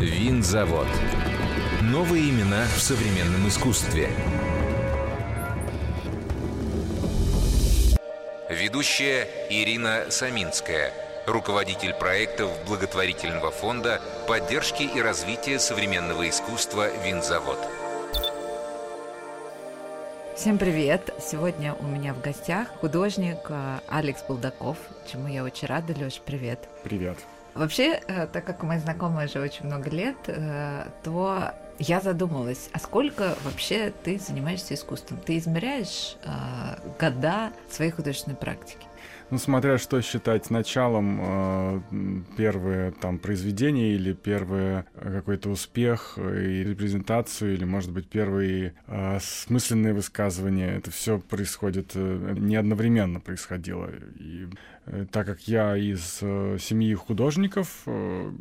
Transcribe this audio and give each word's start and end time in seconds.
Винзавод. 0.00 0.86
Новые 1.82 2.30
имена 2.30 2.66
в 2.76 2.80
современном 2.80 3.48
искусстве. 3.48 4.08
Ведущая 8.48 9.26
Ирина 9.50 10.04
Саминская, 10.10 10.92
руководитель 11.26 11.94
проектов 11.94 12.48
благотворительного 12.68 13.50
фонда 13.50 14.00
поддержки 14.28 14.84
и 14.84 15.00
развития 15.00 15.58
современного 15.58 16.28
искусства 16.28 16.88
«Винзавод». 17.04 17.58
Всем 20.36 20.58
привет! 20.58 21.12
Сегодня 21.18 21.74
у 21.74 21.84
меня 21.84 22.14
в 22.14 22.20
гостях 22.20 22.68
художник 22.80 23.38
э, 23.48 23.78
Алекс 23.88 24.22
Булдаков, 24.22 24.76
чему 25.10 25.26
я 25.26 25.42
очень 25.42 25.66
рада. 25.66 25.92
Лёш, 25.92 26.20
привет! 26.24 26.68
Привет! 26.84 27.18
Вообще, 27.58 28.00
э, 28.06 28.28
так 28.28 28.44
как 28.44 28.62
мы 28.62 28.78
знакомы 28.78 29.24
уже 29.24 29.40
очень 29.40 29.66
много 29.66 29.90
лет, 29.90 30.16
э, 30.28 30.86
то 31.02 31.52
я 31.78 32.00
задумалась, 32.00 32.70
а 32.72 32.78
сколько 32.78 33.36
вообще 33.44 33.92
ты 34.04 34.18
занимаешься 34.18 34.74
искусством? 34.74 35.20
Ты 35.24 35.38
измеряешь 35.38 36.16
э, 36.24 36.28
года 36.98 37.52
своей 37.70 37.90
художественной 37.90 38.36
практики? 38.36 38.86
Ну, 39.30 39.36
смотря 39.36 39.76
что 39.76 40.00
считать 40.00 40.48
началом, 40.48 41.84
первые 42.38 42.92
там 42.92 43.18
произведения 43.18 43.92
или 43.92 44.14
первый 44.14 44.84
какой-то 44.94 45.50
успех 45.50 46.16
и 46.16 46.64
репрезентацию, 46.64 47.52
или, 47.52 47.64
может 47.64 47.92
быть, 47.92 48.08
первые 48.08 48.72
смысленные 49.20 49.92
высказывания, 49.92 50.70
это 50.78 50.90
все 50.90 51.18
происходит, 51.18 51.94
не 51.94 52.56
одновременно 52.56 53.20
происходило. 53.20 53.90
И 54.18 54.48
Э, 54.90 55.06
так 55.10 55.26
как 55.26 55.40
я 55.42 55.76
из 55.76 56.18
э, 56.22 56.56
семьи 56.60 56.94
художников, 56.94 57.82
э, 57.86 58.32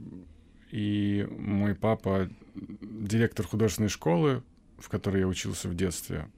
и 0.72 1.28
мой 1.38 1.76
папа 1.76 2.30
директор 2.56 3.46
художественной 3.46 3.90
школы, 3.90 4.44
в 4.78 4.90
которой 4.90 5.22
я 5.22 5.28
учился 5.28 5.70
в 5.70 5.76
детстве. 5.76 6.30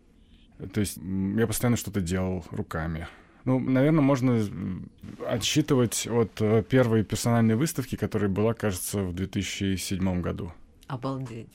То 0.73 0.79
есть 0.79 0.97
я 0.97 1.47
постоянно 1.47 1.77
что-то 1.77 2.01
делал 2.01 2.45
руками. 2.51 3.07
Ну, 3.45 3.57
наверное, 3.59 4.01
можно 4.01 4.45
отсчитывать 5.25 6.07
от 6.07 6.67
первой 6.67 7.03
персональной 7.03 7.55
выставки, 7.55 7.95
которая 7.95 8.29
была, 8.29 8.53
кажется, 8.53 9.01
в 9.01 9.13
2007 9.13 10.21
году. 10.21 10.51
Обалдеть. 10.87 11.49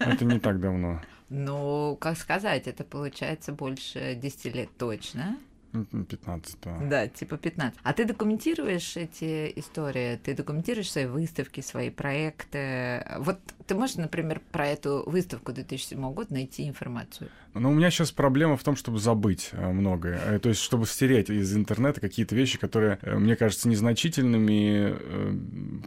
Это 0.00 0.24
не 0.24 0.40
так 0.40 0.60
давно. 0.60 1.02
Ну, 1.28 1.96
как 2.00 2.16
сказать, 2.16 2.66
это 2.66 2.84
получается 2.84 3.52
больше 3.52 4.14
10 4.14 4.54
лет 4.54 4.70
точно. 4.78 5.38
15, 5.72 6.56
да. 6.62 6.78
Да, 6.82 7.08
типа 7.08 7.36
15. 7.36 7.78
А 7.82 7.92
ты 7.92 8.04
документируешь 8.04 8.96
эти 8.96 9.52
истории? 9.56 10.16
Ты 10.16 10.34
документируешь 10.34 10.90
свои 10.90 11.06
выставки, 11.06 11.60
свои 11.60 11.90
проекты? 11.90 13.06
Вот 13.18 13.38
ты 13.66 13.74
можешь, 13.74 13.96
например, 13.96 14.40
про 14.52 14.66
эту 14.66 15.02
выставку 15.06 15.52
2007 15.52 16.12
года 16.12 16.32
найти 16.34 16.68
информацию? 16.68 17.30
Ну, 17.54 17.70
у 17.70 17.74
меня 17.74 17.90
сейчас 17.90 18.12
проблема 18.12 18.56
в 18.56 18.64
том, 18.64 18.76
чтобы 18.76 18.98
забыть 18.98 19.50
э, 19.52 19.72
многое. 19.72 20.18
Э, 20.24 20.38
то 20.38 20.48
есть, 20.48 20.60
чтобы 20.62 20.86
стереть 20.86 21.28
из 21.28 21.54
интернета 21.54 22.00
какие-то 22.00 22.34
вещи, 22.34 22.58
которые 22.58 22.98
э, 23.02 23.18
мне 23.18 23.36
кажутся 23.36 23.68
незначительными, 23.68 24.94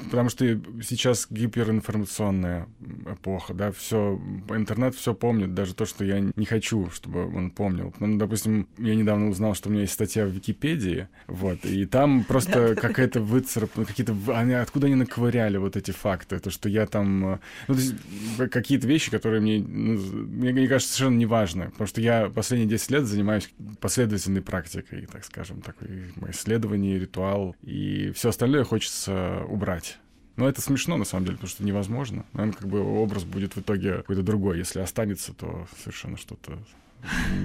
потому 0.06 0.30
что 0.30 0.46
сейчас 0.84 1.28
гиперинформационная 1.30 2.68
эпоха, 3.12 3.54
да, 3.54 3.72
все, 3.72 4.20
интернет 4.50 4.94
все 4.96 5.16
помнит, 5.16 5.56
даже 5.56 5.74
то, 5.74 5.86
что 5.86 6.06
я 6.06 6.20
не 6.20 6.46
хочу, 6.46 6.90
чтобы 6.92 7.26
он 7.36 7.50
помнил. 7.50 7.94
Ну, 8.00 8.18
допустим, 8.18 8.68
я 8.78 8.96
недавно 8.96 9.30
узнал, 9.30 9.56
что 9.56 9.70
меня 9.76 9.84
есть 9.84 9.94
статья 9.94 10.26
в 10.26 10.30
Википедии, 10.30 11.08
вот, 11.28 11.66
и 11.66 11.86
там 11.86 12.24
просто 12.24 12.76
какая-то 12.76 13.22
выцарапана, 13.22 13.86
какие-то, 13.86 14.16
они, 14.36 14.54
откуда 14.54 14.88
они 14.88 14.96
наковыряли 14.96 15.58
вот 15.58 15.76
эти 15.76 15.92
факты, 15.92 16.40
то, 16.40 16.50
что 16.50 16.70
я 16.70 16.86
там, 16.86 17.40
ну, 17.68 17.74
то 17.74 17.74
есть, 17.74 17.96
какие-то 18.52 18.88
вещи, 18.88 19.12
которые 19.12 19.42
мне, 19.42 19.60
ну, 19.60 20.00
мне, 20.00 20.52
мне 20.52 20.68
кажется, 20.68 20.94
совершенно 20.94 21.18
неважны, 21.18 21.70
потому 21.70 21.88
что 21.88 22.02
я 22.02 22.30
последние 22.30 22.70
10 22.70 22.92
лет 22.92 23.06
занимаюсь 23.06 23.50
последовательной 23.80 24.42
практикой, 24.42 25.08
так 25.12 25.24
скажем, 25.24 25.62
такой 25.62 26.12
исследование, 26.30 27.00
ритуал, 27.00 27.56
и 27.62 28.12
все 28.16 28.30
остальное 28.30 28.64
хочется 28.64 29.44
убрать. 29.48 30.00
Но 30.38 30.50
это 30.50 30.62
смешно, 30.62 30.98
на 30.98 31.06
самом 31.06 31.26
деле, 31.26 31.38
потому 31.38 31.50
что 31.50 31.64
невозможно. 31.64 32.26
Наверное, 32.34 32.58
как 32.58 32.68
бы 32.68 32.82
образ 32.82 33.24
будет 33.24 33.56
в 33.56 33.62
итоге 33.62 33.98
какой-то 33.98 34.22
другой. 34.22 34.58
Если 34.58 34.80
останется, 34.80 35.34
то 35.34 35.66
совершенно 35.82 36.18
что-то 36.18 36.60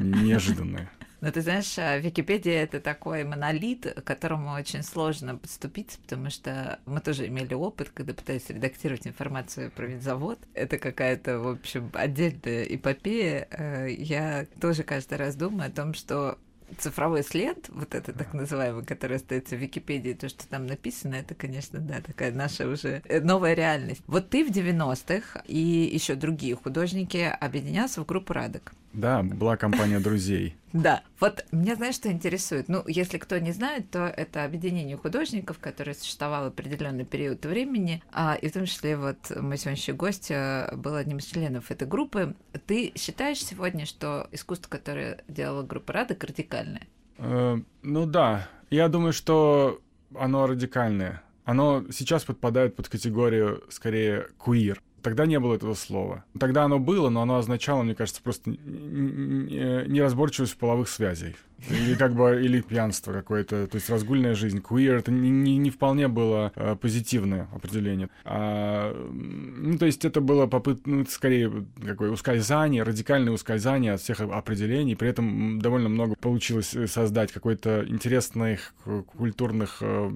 неожиданное. 0.00 0.90
Ну, 1.20 1.30
ты 1.30 1.42
знаешь, 1.42 1.78
а, 1.78 1.98
Википедия— 1.98 2.62
это 2.62 2.80
такой 2.80 3.24
монолит, 3.24 3.86
к 3.86 4.02
которому 4.02 4.52
очень 4.52 4.82
сложно 4.82 5.36
подступиться, 5.36 5.98
потому 6.00 6.30
что 6.30 6.80
мы 6.86 7.00
тоже 7.00 7.26
имели 7.26 7.52
опыт, 7.52 7.90
когда 7.92 8.14
пытались 8.14 8.48
редактировать 8.48 9.06
информацию 9.06 9.70
про 9.70 9.86
винзавод. 9.86 10.38
Это 10.54 10.78
какая-то, 10.78 11.38
в 11.40 11.48
общем, 11.48 11.90
отдельная 11.92 12.64
эпопея. 12.64 13.48
Э, 13.50 13.90
я 13.90 14.46
тоже 14.60 14.82
каждый 14.82 15.18
раз 15.18 15.36
думаю 15.36 15.68
о 15.68 15.72
том, 15.72 15.92
что 15.92 16.38
цифровой 16.78 17.22
след, 17.22 17.68
вот 17.68 17.94
это 17.94 18.12
так 18.12 18.32
называемый, 18.32 18.84
который 18.84 19.16
остается 19.16 19.56
в 19.56 19.58
Википедии, 19.58 20.12
то, 20.12 20.28
что 20.28 20.46
там 20.48 20.66
написано, 20.66 21.16
это, 21.16 21.34
конечно, 21.34 21.80
да, 21.80 22.00
такая 22.00 22.32
наша 22.32 22.66
уже 22.68 23.02
э, 23.04 23.20
новая 23.20 23.54
реальность. 23.54 24.02
Вот 24.06 24.30
ты 24.30 24.44
в 24.44 24.50
90-х 24.50 25.42
и 25.46 25.58
еще 25.92 26.14
другие 26.14 26.54
художники 26.56 27.18
объединялся 27.40 28.00
в 28.02 28.06
группу 28.06 28.32
Радок. 28.32 28.72
Да, 28.92 29.22
была 29.22 29.56
компания 29.56 30.00
друзей. 30.00 30.56
Да, 30.72 31.02
вот 31.18 31.44
меня, 31.50 31.74
знаешь, 31.74 31.96
что 31.96 32.12
интересует? 32.12 32.68
Ну, 32.68 32.84
если 32.86 33.18
кто 33.18 33.36
не 33.38 33.50
знает, 33.50 33.90
то 33.90 34.06
это 34.06 34.44
объединение 34.44 34.96
художников, 34.96 35.58
которое 35.58 35.94
существовало 35.94 36.46
определенный 36.46 37.04
период 37.04 37.44
времени, 37.44 38.04
а, 38.12 38.36
и 38.40 38.48
в 38.48 38.52
том 38.52 38.66
числе 38.66 38.96
вот 38.96 39.16
мой 39.34 39.58
сегодняшний 39.58 39.94
гость 39.94 40.30
э, 40.30 40.72
был 40.76 40.94
одним 40.94 41.18
из 41.18 41.24
членов 41.24 41.72
этой 41.72 41.88
группы. 41.88 42.36
Ты 42.66 42.92
считаешь 42.94 43.44
сегодня, 43.44 43.84
что 43.84 44.28
искусство, 44.30 44.70
которое 44.70 45.24
делала 45.26 45.64
группа 45.64 45.92
Радок, 45.92 46.22
радикальное? 46.22 46.86
Э, 47.18 47.58
ну 47.82 48.06
да, 48.06 48.48
я 48.70 48.88
думаю, 48.88 49.12
что 49.12 49.80
оно 50.14 50.46
радикальное. 50.46 51.22
Оно 51.44 51.84
сейчас 51.90 52.24
подпадает 52.24 52.76
под 52.76 52.88
категорию 52.88 53.64
скорее 53.70 54.28
куир. 54.38 54.80
Тогда 55.02 55.26
не 55.26 55.40
было 55.40 55.54
этого 55.54 55.74
слова. 55.74 56.24
Тогда 56.38 56.64
оно 56.64 56.78
было, 56.78 57.08
но 57.08 57.22
оно 57.22 57.36
означало, 57.36 57.82
мне 57.82 57.94
кажется, 57.94 58.22
просто 58.22 58.50
неразборчивость 58.50 60.56
половых 60.56 60.88
связей. 60.88 61.36
Или 61.68 61.94
как 61.94 62.14
бы, 62.14 62.42
или 62.42 62.62
пьянство 62.62 63.12
какое-то, 63.12 63.66
то 63.66 63.76
есть 63.76 63.90
разгульная 63.90 64.34
жизнь. 64.34 64.58
Queer— 64.58 64.92
это 64.98 65.12
не, 65.12 65.30
не, 65.30 65.58
не 65.58 65.70
вполне 65.70 66.08
было 66.08 66.52
э, 66.54 66.74
позитивное 66.74 67.48
определение. 67.52 68.08
А, 68.24 68.94
ну, 69.12 69.76
то 69.76 69.84
есть 69.84 70.04
это 70.04 70.22
было 70.22 70.46
попыт, 70.46 70.86
ну, 70.86 71.04
скорее 71.06 71.66
какое 71.84 72.10
ускользание, 72.10 72.82
радикальное 72.82 73.32
ускользание 73.32 73.92
от 73.92 74.00
всех 74.00 74.20
определений. 74.20 74.96
При 74.96 75.10
этом 75.10 75.60
довольно 75.60 75.90
много 75.90 76.14
получилось 76.16 76.74
э, 76.74 76.86
создать 76.86 77.30
какой-то 77.30 77.84
интересных 77.86 78.72
культурных 79.16 79.78
э, 79.82 80.10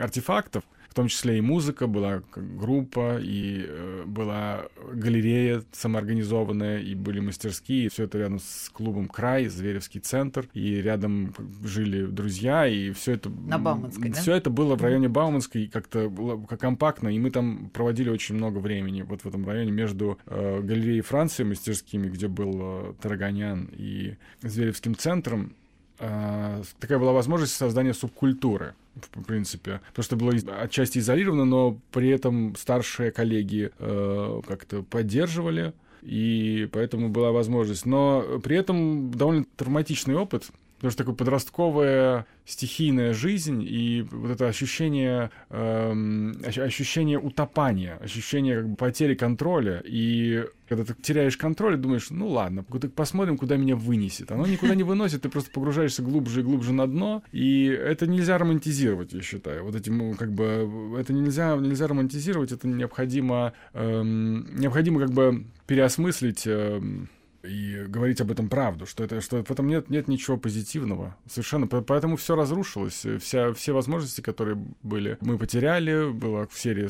артефактов, 0.00 0.62
в 0.88 0.94
том 0.94 1.08
числе 1.08 1.38
и 1.38 1.40
музыка, 1.40 1.86
была 1.86 2.22
группа, 2.34 3.18
и 3.20 3.64
э, 3.66 4.04
была 4.06 4.66
галерея 4.92 5.62
самоорганизованная, 5.72 6.80
и 6.80 6.94
были 6.94 7.20
мастерские, 7.20 7.88
все 7.90 8.04
это 8.04 8.18
рядом 8.18 8.38
с 8.38 8.70
клубом 8.72 9.08
«Край», 9.08 9.46
Зверевский 9.48 10.00
центр, 10.00 10.48
и 10.54 10.76
рядом 10.76 11.34
жили 11.62 12.06
друзья, 12.06 12.66
и 12.66 12.92
все 12.92 13.12
это... 13.12 13.30
На 13.30 13.58
Бауманской, 13.58 14.12
Все 14.12 14.32
да? 14.32 14.38
это 14.38 14.50
было 14.50 14.76
в 14.76 14.82
районе 14.82 15.08
Бауманской, 15.08 15.68
как-то 15.68 16.08
было 16.08 16.42
как 16.46 16.60
компактно, 16.60 17.08
и 17.08 17.18
мы 17.18 17.30
там 17.30 17.70
проводили 17.72 18.08
очень 18.10 18.34
много 18.34 18.58
времени, 18.58 19.02
вот 19.02 19.22
в 19.22 19.26
этом 19.26 19.46
районе, 19.46 19.70
между 19.70 20.18
э, 20.26 20.60
галереей 20.62 21.02
Франции 21.02 21.44
мастерскими, 21.44 22.08
где 22.08 22.28
был 22.28 22.58
э, 22.60 22.94
Тараганян, 23.00 23.68
и 23.72 24.16
Зверевским 24.42 24.96
центром, 24.96 25.54
такая 25.98 26.98
была 26.98 27.12
возможность 27.12 27.54
создания 27.54 27.94
субкультуры 27.94 28.74
в 29.14 29.24
принципе. 29.24 29.80
Потому 29.88 30.04
что 30.04 30.16
было 30.16 30.32
отчасти 30.60 30.98
изолировано, 30.98 31.44
но 31.44 31.78
при 31.92 32.08
этом 32.08 32.54
старшие 32.56 33.10
коллеги 33.10 33.70
э, 33.78 34.40
как-то 34.46 34.82
поддерживали, 34.82 35.72
и 36.02 36.68
поэтому 36.72 37.08
была 37.08 37.32
возможность. 37.32 37.86
Но 37.86 38.40
при 38.42 38.56
этом 38.56 39.10
довольно 39.12 39.44
травматичный 39.56 40.14
опыт, 40.14 40.50
потому 40.78 40.92
что 40.92 40.98
такая 40.98 41.14
подростковая 41.16 42.26
стихийная 42.44 43.12
жизнь 43.12 43.64
и 43.68 44.06
вот 44.12 44.30
это 44.30 44.46
ощущение, 44.46 45.30
эм, 45.50 46.36
ощущение 46.44 47.18
утопания, 47.18 47.96
ощущение 47.96 48.58
как 48.58 48.68
бы 48.70 48.76
потери 48.76 49.16
контроля. 49.16 49.82
И 49.84 50.46
когда 50.68 50.84
ты 50.84 50.94
теряешь 50.94 51.36
контроль, 51.36 51.76
думаешь, 51.76 52.10
ну 52.10 52.28
ладно, 52.28 52.62
посмотрим, 52.94 53.36
куда 53.36 53.56
меня 53.56 53.74
вынесет. 53.74 54.30
Оно 54.30 54.46
никуда 54.46 54.76
не 54.76 54.84
выносит, 54.84 55.22
ты 55.22 55.28
просто 55.28 55.50
погружаешься 55.50 56.02
глубже 56.02 56.40
и 56.40 56.44
глубже 56.44 56.72
на 56.72 56.86
дно. 56.86 57.24
И 57.32 57.64
это 57.64 58.06
нельзя 58.06 58.38
романтизировать, 58.38 59.12
я 59.12 59.20
считаю. 59.20 59.64
Вот 59.64 59.74
этим, 59.74 59.98
ну, 59.98 60.14
как 60.14 60.32
бы, 60.32 60.96
это 60.96 61.12
нельзя, 61.12 61.56
нельзя 61.56 61.88
романтизировать, 61.88 62.52
это 62.52 62.68
необходимо, 62.68 63.52
эм, 63.72 64.46
необходимо 64.56 65.00
как 65.00 65.10
бы 65.10 65.44
переосмыслить 65.66 66.46
эм, 66.46 67.08
и 67.42 67.84
говорить 67.86 68.20
об 68.20 68.30
этом 68.30 68.48
правду, 68.48 68.86
что 68.86 69.04
это 69.04 69.20
что 69.20 69.44
в 69.44 69.50
этом 69.50 69.68
нет 69.68 69.90
нет 69.90 70.08
ничего 70.08 70.36
позитивного 70.36 71.16
совершенно, 71.28 71.66
поэтому 71.66 72.16
все 72.16 72.34
разрушилось, 72.34 73.06
вся 73.20 73.52
все 73.52 73.72
возможности, 73.72 74.20
которые 74.20 74.58
были, 74.82 75.18
мы 75.20 75.38
потеряли, 75.38 76.10
было 76.10 76.48
в 76.48 76.58
серии 76.58 76.88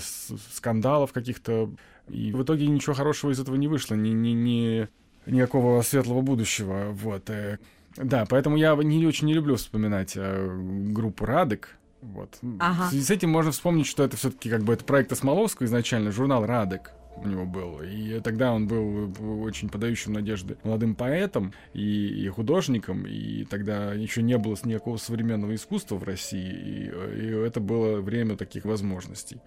скандалов 0.52 1.12
каких-то, 1.12 1.70
и 2.08 2.32
в 2.32 2.42
итоге 2.42 2.66
ничего 2.66 2.94
хорошего 2.94 3.30
из 3.30 3.40
этого 3.40 3.56
не 3.56 3.68
вышло, 3.68 3.94
ни 3.94 4.10
ни 4.10 4.30
ни 4.30 4.88
никакого 5.26 5.82
светлого 5.82 6.22
будущего, 6.22 6.88
вот. 6.92 7.28
Э, 7.28 7.58
да, 7.96 8.24
поэтому 8.26 8.56
я 8.56 8.74
не 8.76 9.06
очень 9.06 9.26
не 9.26 9.34
люблю 9.34 9.56
вспоминать 9.56 10.12
э, 10.16 10.56
группу 10.88 11.26
Радек, 11.26 11.76
вот. 12.00 12.38
Ага. 12.58 12.86
В 12.86 12.90
связи 12.90 13.04
с 13.04 13.10
этим 13.10 13.28
можно 13.28 13.52
вспомнить, 13.52 13.86
что 13.86 14.02
это 14.02 14.16
все-таки 14.16 14.48
как 14.48 14.62
бы 14.62 14.72
это 14.72 14.84
проект 14.84 15.12
Осмоловского 15.12 15.66
изначально, 15.66 16.10
журнал 16.10 16.46
Радек 16.46 16.92
у 17.24 17.28
него 17.28 17.44
был. 17.44 17.80
И 17.82 18.20
тогда 18.20 18.52
он 18.52 18.66
был 18.66 19.12
очень 19.42 19.68
подающим 19.68 20.12
надежды 20.12 20.56
молодым 20.64 20.94
поэтом 20.94 21.52
и, 21.72 22.24
и 22.24 22.28
художником, 22.28 23.06
и 23.06 23.44
тогда 23.44 23.92
еще 23.94 24.22
не 24.22 24.38
было 24.38 24.56
никакого 24.64 24.96
современного 24.96 25.54
искусства 25.54 25.96
в 25.96 26.04
России, 26.04 26.50
и, 26.50 26.84
и 26.86 27.46
это 27.46 27.60
было 27.60 28.00
время 28.00 28.36
таких 28.36 28.64
возможностей. 28.64 29.40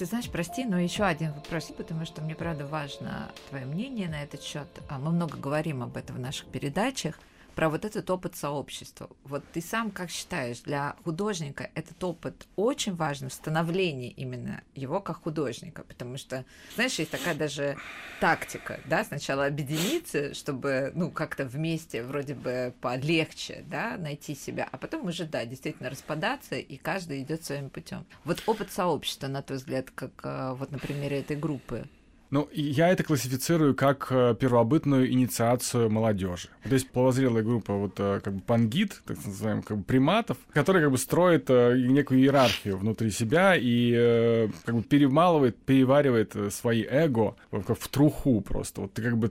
Ты 0.00 0.06
знаешь, 0.06 0.30
прости, 0.30 0.64
но 0.64 0.80
еще 0.80 1.04
один 1.04 1.34
вопрос, 1.34 1.70
потому 1.76 2.06
что 2.06 2.22
мне 2.22 2.34
правда 2.34 2.64
важно 2.66 3.30
твое 3.50 3.66
мнение 3.66 4.08
на 4.08 4.22
этот 4.22 4.42
счет. 4.42 4.66
А 4.88 4.98
мы 4.98 5.10
много 5.10 5.36
говорим 5.36 5.82
об 5.82 5.94
этом 5.94 6.16
в 6.16 6.18
наших 6.18 6.46
передачах 6.46 7.18
про 7.60 7.68
вот 7.68 7.84
этот 7.84 8.08
опыт 8.08 8.36
сообщества. 8.36 9.10
Вот 9.22 9.44
ты 9.52 9.60
сам 9.60 9.90
как 9.90 10.08
считаешь, 10.08 10.60
для 10.60 10.96
художника 11.04 11.68
этот 11.74 12.02
опыт 12.02 12.46
очень 12.56 12.94
важен 12.94 13.28
в 13.28 13.34
становлении 13.34 14.08
именно 14.08 14.62
его 14.74 14.98
как 15.00 15.24
художника, 15.24 15.82
потому 15.82 16.16
что, 16.16 16.46
знаешь, 16.74 16.98
есть 16.98 17.10
такая 17.10 17.34
даже 17.34 17.76
тактика, 18.18 18.80
да, 18.86 19.04
сначала 19.04 19.44
объединиться, 19.44 20.32
чтобы, 20.32 20.90
ну, 20.94 21.10
как-то 21.10 21.44
вместе 21.44 22.02
вроде 22.02 22.34
бы 22.34 22.72
полегче, 22.80 23.62
да, 23.66 23.98
найти 23.98 24.34
себя, 24.34 24.66
а 24.72 24.78
потом 24.78 25.04
уже, 25.08 25.26
да, 25.26 25.44
действительно 25.44 25.90
распадаться, 25.90 26.54
и 26.54 26.78
каждый 26.78 27.20
идет 27.20 27.44
своим 27.44 27.68
путем. 27.68 28.06
Вот 28.24 28.42
опыт 28.46 28.72
сообщества, 28.72 29.26
на 29.26 29.42
твой 29.42 29.58
взгляд, 29.58 29.90
как 29.90 30.12
э, 30.22 30.54
вот 30.54 30.72
на 30.72 30.78
примере 30.78 31.20
этой 31.20 31.36
группы, 31.36 31.86
ну, 32.30 32.48
я 32.52 32.90
это 32.90 33.02
классифицирую 33.02 33.74
как 33.74 34.06
э, 34.10 34.36
первобытную 34.38 35.10
инициацию 35.10 35.90
молодежи. 35.90 36.48
То 36.62 36.74
есть 36.74 36.88
полозрелая 36.90 37.42
группа 37.42 37.74
вот 37.74 37.94
э, 37.98 38.20
как 38.22 38.34
бы 38.34 38.40
пангит, 38.40 39.02
так 39.04 39.16
называемых 39.24 39.64
как 39.64 39.78
бы 39.78 39.82
приматов, 39.82 40.36
которые 40.52 40.84
как 40.84 40.92
бы 40.92 40.98
строят 40.98 41.50
э, 41.50 41.76
некую 41.76 42.20
иерархию 42.20 42.78
внутри 42.78 43.10
себя 43.10 43.56
и 43.56 44.48
как 44.64 44.76
бы 44.76 44.82
перемалывает, 44.82 45.56
переваривает 45.56 46.36
свои 46.50 46.84
эго 46.88 47.34
как 47.50 47.78
в 47.78 47.88
труху 47.88 48.40
просто. 48.40 48.82
Вот 48.82 48.92
ты 48.92 49.02
как 49.02 49.18
бы 49.18 49.28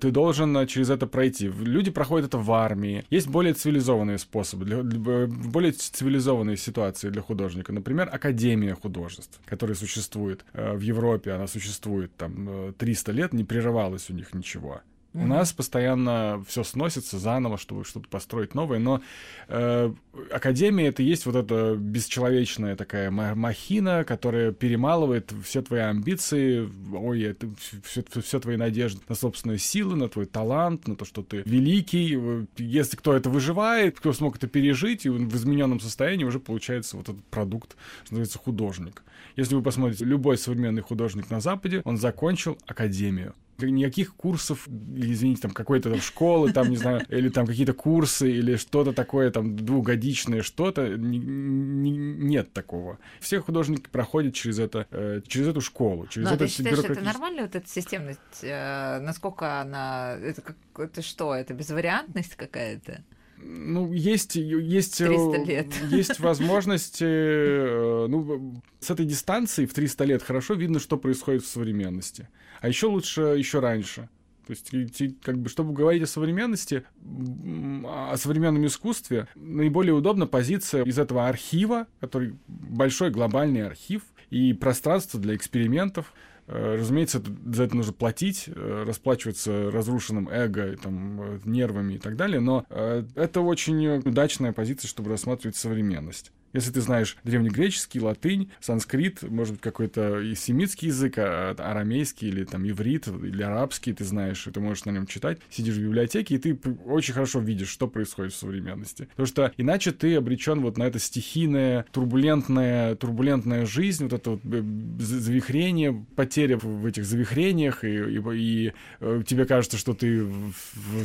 ты 0.00 0.10
должен 0.10 0.66
через 0.66 0.90
это 0.90 1.06
пройти. 1.06 1.48
Люди 1.48 1.90
проходят 1.90 2.28
это 2.28 2.38
в 2.38 2.50
армии. 2.52 3.04
Есть 3.10 3.28
более 3.28 3.52
цивилизованные 3.52 4.18
способы, 4.18 4.64
для, 4.64 4.82
более 5.26 5.72
цивилизованные 5.72 6.56
ситуации 6.56 7.10
для 7.10 7.22
художника. 7.22 7.72
Например, 7.72 8.08
Академия 8.10 8.74
художеств, 8.74 9.40
которая 9.44 9.76
существует 9.76 10.44
в 10.52 10.80
Европе, 10.80 11.32
она 11.32 11.46
существует 11.46 12.13
там 12.16 12.74
300 12.74 13.10
э, 13.10 13.14
лет 13.14 13.32
не 13.32 13.44
прерывалось 13.44 14.10
у 14.10 14.14
них 14.14 14.34
ничего. 14.34 14.80
Mm-hmm. 15.14 15.22
У 15.22 15.26
нас 15.28 15.52
постоянно 15.52 16.44
все 16.48 16.64
сносится 16.64 17.20
заново, 17.20 17.56
чтобы 17.56 17.84
что-то 17.84 18.08
построить 18.08 18.54
новое, 18.56 18.80
но 18.80 19.00
э, 19.46 19.92
академия 20.32 20.88
это 20.88 21.04
есть 21.04 21.24
вот 21.24 21.36
эта 21.36 21.76
бесчеловечная 21.76 22.74
такая 22.74 23.12
махина, 23.12 24.02
которая 24.02 24.50
перемалывает 24.50 25.32
все 25.44 25.62
твои 25.62 25.82
амбиции, 25.82 26.68
ой, 26.92 27.22
это 27.22 27.48
все, 27.84 28.02
все 28.22 28.40
твои 28.40 28.56
надежды 28.56 29.02
на 29.08 29.14
собственные 29.14 29.58
силы, 29.58 29.94
на 29.94 30.08
твой 30.08 30.26
талант, 30.26 30.88
на 30.88 30.96
то, 30.96 31.04
что 31.04 31.22
ты 31.22 31.42
великий. 31.44 32.18
Если 32.56 32.96
кто 32.96 33.14
это 33.14 33.30
выживает, 33.30 33.96
кто 34.00 34.12
смог 34.12 34.36
это 34.36 34.48
пережить, 34.48 35.06
и 35.06 35.10
в 35.10 35.36
измененном 35.36 35.78
состоянии 35.78 36.24
уже 36.24 36.40
получается 36.40 36.96
вот 36.96 37.08
этот 37.08 37.24
продукт, 37.26 37.76
что 38.02 38.14
называется 38.14 38.38
художник. 38.38 39.04
Если 39.36 39.54
вы 39.54 39.62
посмотрите, 39.62 40.04
любой 40.04 40.38
современный 40.38 40.82
художник 40.82 41.30
на 41.30 41.40
Западе, 41.40 41.82
он 41.84 41.98
закончил 41.98 42.58
академию 42.66 43.34
никаких 43.58 44.14
курсов, 44.14 44.66
извините, 44.68 45.42
там 45.42 45.50
какой-то 45.52 45.90
там 45.90 46.00
школы, 46.00 46.52
там, 46.52 46.70
не 46.70 46.76
знаю, 46.76 47.02
или 47.08 47.28
там 47.28 47.46
какие-то 47.46 47.72
курсы, 47.72 48.30
или 48.30 48.56
что-то 48.56 48.92
такое, 48.92 49.30
там, 49.30 49.56
двухгодичное 49.56 50.42
что-то, 50.42 50.88
не, 50.88 51.18
не, 51.18 51.90
нет 51.90 52.52
такого. 52.52 52.98
Все 53.20 53.40
художники 53.40 53.88
проходят 53.88 54.34
через 54.34 54.58
это, 54.58 54.86
э, 54.90 55.20
через 55.26 55.48
эту 55.48 55.60
школу, 55.60 56.06
через 56.06 56.28
Но 56.28 56.34
это 56.34 56.46
ты 56.46 56.50
считаешь, 56.50 56.78
это 56.78 57.00
нормально, 57.00 57.42
вот 57.42 57.54
эта 57.54 57.68
системность, 57.68 58.20
э, 58.42 59.00
насколько 59.00 59.60
она, 59.60 60.16
это, 60.20 60.40
как, 60.42 60.56
это 60.78 61.02
что, 61.02 61.34
это 61.34 61.54
безвариантность 61.54 62.36
какая-то? 62.36 63.02
ну, 63.36 63.92
есть, 63.92 64.36
есть, 64.36 64.98
300 64.98 65.36
э, 65.36 65.44
лет. 65.44 65.66
есть 65.90 66.18
возможность, 66.20 67.00
ну, 67.00 68.62
с 68.80 68.90
этой 68.90 69.04
дистанции 69.04 69.66
в 69.66 69.74
300 69.74 70.04
лет 70.04 70.22
хорошо 70.22 70.54
видно, 70.54 70.78
что 70.80 70.96
происходит 70.96 71.42
в 71.42 71.46
современности. 71.46 72.28
А 72.64 72.68
еще 72.68 72.86
лучше 72.86 73.20
еще 73.20 73.60
раньше. 73.60 74.08
То 74.46 74.54
есть, 74.54 75.20
как 75.20 75.36
бы, 75.36 75.50
чтобы 75.50 75.74
говорить 75.74 76.02
о 76.02 76.06
современности, 76.06 76.84
о 77.04 78.16
современном 78.16 78.64
искусстве, 78.64 79.28
наиболее 79.34 79.92
удобна 79.92 80.26
позиция 80.26 80.82
из 80.84 80.98
этого 80.98 81.28
архива, 81.28 81.88
который 82.00 82.38
большой 82.48 83.10
глобальный 83.10 83.66
архив, 83.66 84.02
и 84.30 84.54
пространство 84.54 85.20
для 85.20 85.36
экспериментов, 85.36 86.14
Э, 86.46 86.76
разумеется, 86.78 87.22
за 87.46 87.64
это 87.64 87.76
нужно 87.76 87.92
платить, 87.92 88.44
э, 88.48 88.84
расплачиваться 88.86 89.70
разрушенным 89.70 90.28
эго, 90.28 90.76
там, 90.76 91.20
э, 91.20 91.40
нервами 91.44 91.94
и 91.94 91.98
так 91.98 92.16
далее, 92.16 92.40
но 92.40 92.66
это 93.14 93.40
очень 93.40 93.98
удачная 93.98 94.52
позиция, 94.52 94.88
чтобы 94.88 95.10
рассматривать 95.10 95.56
современность. 95.56 96.32
Если 96.54 96.70
ты 96.70 96.80
знаешь 96.80 97.16
древнегреческий, 97.24 98.00
латынь, 98.00 98.50
санскрит, 98.60 99.22
может 99.22 99.54
быть, 99.54 99.60
какой-то 99.60 100.20
и 100.20 100.34
семитский 100.34 100.88
язык, 100.88 101.14
а, 101.18 101.54
арамейский 101.58 102.28
или 102.28 102.44
там 102.44 102.66
иврит, 102.66 103.08
или 103.08 103.42
арабский 103.42 103.92
ты 103.92 104.04
знаешь, 104.04 104.46
и 104.46 104.50
ты 104.50 104.60
можешь 104.60 104.84
на 104.84 104.90
нем 104.90 105.06
читать, 105.06 105.40
сидишь 105.50 105.74
в 105.74 105.82
библиотеке, 105.82 106.36
и 106.36 106.38
ты 106.38 106.58
очень 106.86 107.12
хорошо 107.12 107.40
видишь, 107.40 107.68
что 107.68 107.88
происходит 107.88 108.32
в 108.32 108.36
современности. 108.36 109.08
Потому 109.10 109.26
что 109.26 109.52
иначе 109.56 109.90
ты 109.90 110.14
обречен 110.14 110.60
вот 110.60 110.78
на 110.78 110.84
это 110.84 111.00
стихийное, 111.00 111.84
турбулентное, 111.90 112.94
турбулентная 112.94 113.66
жизнь, 113.66 114.04
вот 114.04 114.12
это 114.12 114.30
вот 114.30 114.40
э, 114.44 114.62
завихрение, 115.00 116.06
потеря 116.14 116.56
в 116.56 116.86
этих 116.86 117.04
завихрениях, 117.04 117.82
и, 117.82 117.88
и, 117.88 118.22
и 118.34 118.72
э, 119.00 119.22
тебе 119.26 119.44
кажется, 119.44 119.76
что 119.76 119.92
ты, 119.92 120.24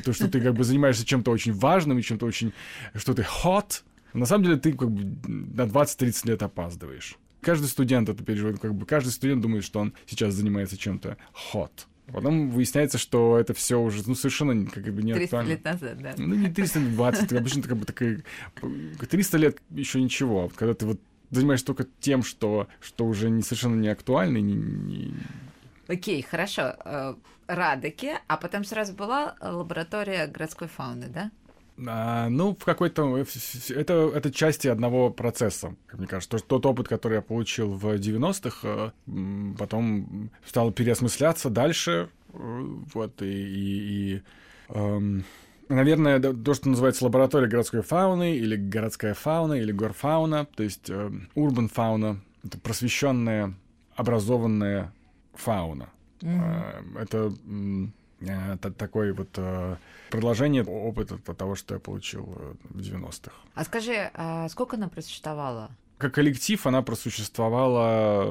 то, 0.05 0.13
что 0.13 0.27
ты 0.29 0.41
как 0.41 0.53
бы 0.53 0.63
занимаешься 0.63 1.05
чем-то 1.05 1.31
очень 1.31 1.53
важным 1.53 1.97
и 1.97 2.03
чем-то 2.03 2.27
очень, 2.27 2.53
что 2.95 3.15
ты 3.15 3.23
hot, 3.23 3.81
на 4.13 4.25
самом 4.25 4.45
деле 4.45 4.57
ты 4.57 4.73
как 4.73 4.91
бы 4.91 5.03
на 5.27 5.63
20-30 5.63 6.27
лет 6.27 6.43
опаздываешь. 6.43 7.17
Каждый 7.41 7.67
студент 7.67 8.09
это 8.09 8.23
переживает, 8.23 8.59
как 8.59 8.73
бы 8.73 8.85
каждый 8.85 9.09
студент 9.09 9.41
думает, 9.41 9.63
что 9.63 9.79
он 9.79 9.93
сейчас 10.05 10.33
занимается 10.33 10.77
чем-то 10.77 11.17
hot. 11.53 11.71
Потом 12.11 12.49
выясняется, 12.49 12.97
что 12.97 13.37
это 13.37 13.53
все 13.53 13.79
уже 13.79 14.01
ну, 14.07 14.15
совершенно 14.15 14.65
как 14.65 14.83
бы 14.93 15.03
не 15.03 15.13
300 15.13 15.23
актуально. 15.23 15.49
лет 15.49 15.63
назад, 15.63 15.97
да. 16.01 16.13
Ну, 16.17 16.35
не 16.35 16.49
300, 16.49 16.79
20, 16.79 17.33
обычно 17.33 17.61
как 17.61 17.77
бы 17.77 17.85
такая... 17.85 18.23
300 19.09 19.37
лет 19.37 19.61
еще 19.69 20.01
ничего. 20.01 20.45
А 20.45 20.49
когда 20.49 20.73
ты 20.73 20.85
вот 20.85 20.99
занимаешься 21.29 21.67
только 21.67 21.85
тем, 21.99 22.23
что, 22.23 22.67
что 22.81 23.05
уже 23.05 23.29
не, 23.29 23.43
совершенно 23.43 23.79
не 23.79 23.89
актуально. 23.89 24.37
Не, 24.37 24.53
не... 24.53 25.13
Окей, 25.87 26.21
хорошо. 26.21 26.75
Э, 26.83 27.15
Радеки, 27.47 28.11
а 28.27 28.37
потом 28.37 28.63
сразу 28.63 28.93
была 28.93 29.35
лаборатория 29.41 30.27
городской 30.27 30.67
фауны, 30.67 31.07
да? 31.07 31.31
А, 31.87 32.29
ну, 32.29 32.55
в 32.55 32.63
какой-то... 32.63 33.17
Это, 33.69 34.11
это 34.13 34.31
части 34.31 34.67
одного 34.67 35.09
процесса, 35.09 35.75
как 35.87 35.99
мне 35.99 36.07
кажется. 36.07 36.29
Тот, 36.37 36.47
тот 36.47 36.65
опыт, 36.65 36.87
который 36.87 37.15
я 37.15 37.21
получил 37.21 37.73
в 37.73 37.85
90-х, 37.95 38.93
э, 39.07 39.53
потом 39.57 40.29
стал 40.45 40.71
переосмысляться 40.71 41.49
дальше. 41.49 42.09
Э, 42.33 42.65
вот, 42.93 43.21
и... 43.21 43.25
и, 43.25 44.15
и 44.15 44.21
эм, 44.69 45.23
наверное, 45.69 46.19
то, 46.19 46.53
что 46.53 46.69
называется 46.69 47.05
лаборатория 47.05 47.47
городской 47.47 47.81
фауны, 47.81 48.35
или 48.35 48.55
городская 48.55 49.13
фауна, 49.13 49.53
или 49.53 49.71
горфауна, 49.71 50.45
то 50.45 50.63
есть 50.63 50.89
э, 50.89 51.11
фауна, 51.71 52.21
это 52.43 52.59
просвещенная, 52.59 53.53
образованная 53.95 54.91
фауна. 55.33 55.89
Mm-hmm. 56.21 56.99
Это 56.99 56.99
это 56.99 57.33
такой 58.77 59.13
вот 59.13 59.29
э, 59.37 59.75
продолжение 60.09 60.63
опыта 60.63 61.17
того, 61.17 61.55
что 61.55 61.75
я 61.75 61.79
получил 61.79 62.33
э, 62.37 62.53
в 62.69 62.79
90-х. 62.79 63.31
А 63.53 63.63
скажи, 63.63 64.11
а 64.13 64.47
сколько 64.49 64.75
она 64.75 64.87
просуществовала? 64.87 65.71
Как 65.97 66.13
коллектив 66.13 66.65
она 66.65 66.81
просуществовала 66.81 68.25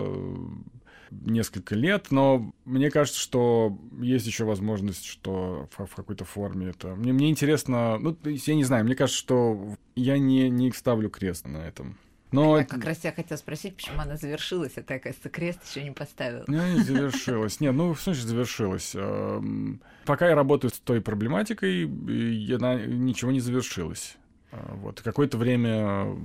несколько 1.10 1.74
лет, 1.74 2.10
но 2.10 2.52
мне 2.64 2.90
кажется, 2.90 3.20
что 3.20 3.78
есть 4.00 4.26
еще 4.26 4.44
возможность, 4.44 5.04
что 5.04 5.68
в, 5.76 5.86
в 5.86 5.94
какой-то 5.94 6.24
форме 6.24 6.68
это... 6.68 6.94
Мне, 6.94 7.12
мне 7.12 7.30
интересно, 7.30 7.98
ну, 7.98 8.16
я 8.24 8.54
не 8.54 8.64
знаю, 8.64 8.84
мне 8.84 8.94
кажется, 8.94 9.18
что 9.18 9.76
я 9.94 10.18
не, 10.18 10.48
не 10.50 10.70
ставлю 10.72 11.10
крест 11.10 11.46
на 11.46 11.58
этом. 11.58 11.96
Но... 12.30 12.58
Я 12.58 12.64
как 12.64 12.84
раз 12.84 13.04
я 13.04 13.12
хотела 13.12 13.38
спросить, 13.38 13.76
почему 13.76 14.00
она 14.00 14.16
завершилась, 14.16 14.76
а 14.76 14.82
ты, 14.82 14.94
оказывается, 14.94 15.30
крест 15.30 15.60
еще 15.68 15.82
не 15.82 15.92
поставил. 15.92 16.44
Ну, 16.46 16.66
не 16.74 16.80
завершилась. 16.80 17.60
Нет, 17.60 17.74
ну, 17.74 17.94
в 17.94 18.00
смысле 18.00 18.28
завершилась. 18.28 18.92
Эм, 18.94 19.80
пока 20.04 20.28
я 20.28 20.34
работаю 20.34 20.70
с 20.70 20.78
той 20.78 21.00
проблематикой, 21.00 21.84
она 21.84 22.74
ничего 22.74 23.30
не 23.30 23.40
завершилась. 23.40 24.16
А, 24.52 24.74
вот. 24.74 25.00
Какое-то 25.00 25.38
время 25.38 26.16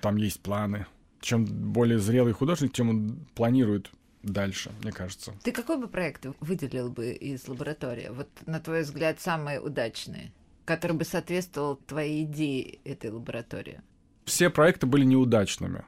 там 0.00 0.16
есть 0.16 0.40
планы. 0.40 0.86
Чем 1.20 1.46
более 1.46 1.98
зрелый 1.98 2.34
художник, 2.34 2.74
тем 2.74 2.90
он 2.90 3.26
планирует 3.34 3.90
дальше, 4.22 4.72
мне 4.82 4.92
кажется. 4.92 5.32
Ты 5.42 5.52
какой 5.52 5.78
бы 5.78 5.88
проект 5.88 6.26
выделил 6.40 6.90
бы 6.90 7.12
из 7.12 7.48
лаборатории? 7.48 8.08
Вот, 8.10 8.28
на 8.46 8.60
твой 8.60 8.82
взгляд, 8.82 9.20
самые 9.20 9.60
удачные, 9.60 10.32
который 10.66 10.96
бы 10.96 11.04
соответствовал 11.04 11.76
твоей 11.76 12.24
идее 12.24 12.78
этой 12.84 13.10
лаборатории? 13.10 13.80
Все 14.24 14.50
проекты 14.50 14.86
были 14.86 15.04
неудачными. 15.04 15.84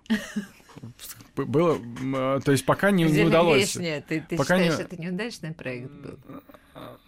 Было, 1.36 1.78
а, 2.14 2.40
то 2.40 2.52
есть 2.52 2.64
пока 2.64 2.90
не, 2.90 3.04
не 3.04 3.22
удалось. 3.24 3.76
Внешне, 3.76 4.04
ты, 4.06 4.24
ты 4.26 4.36
пока 4.36 4.58
считаешь, 4.58 4.78
не... 4.78 4.84
это 4.84 5.00
неудачный 5.00 5.52
проект 5.52 5.90
был? 5.90 6.18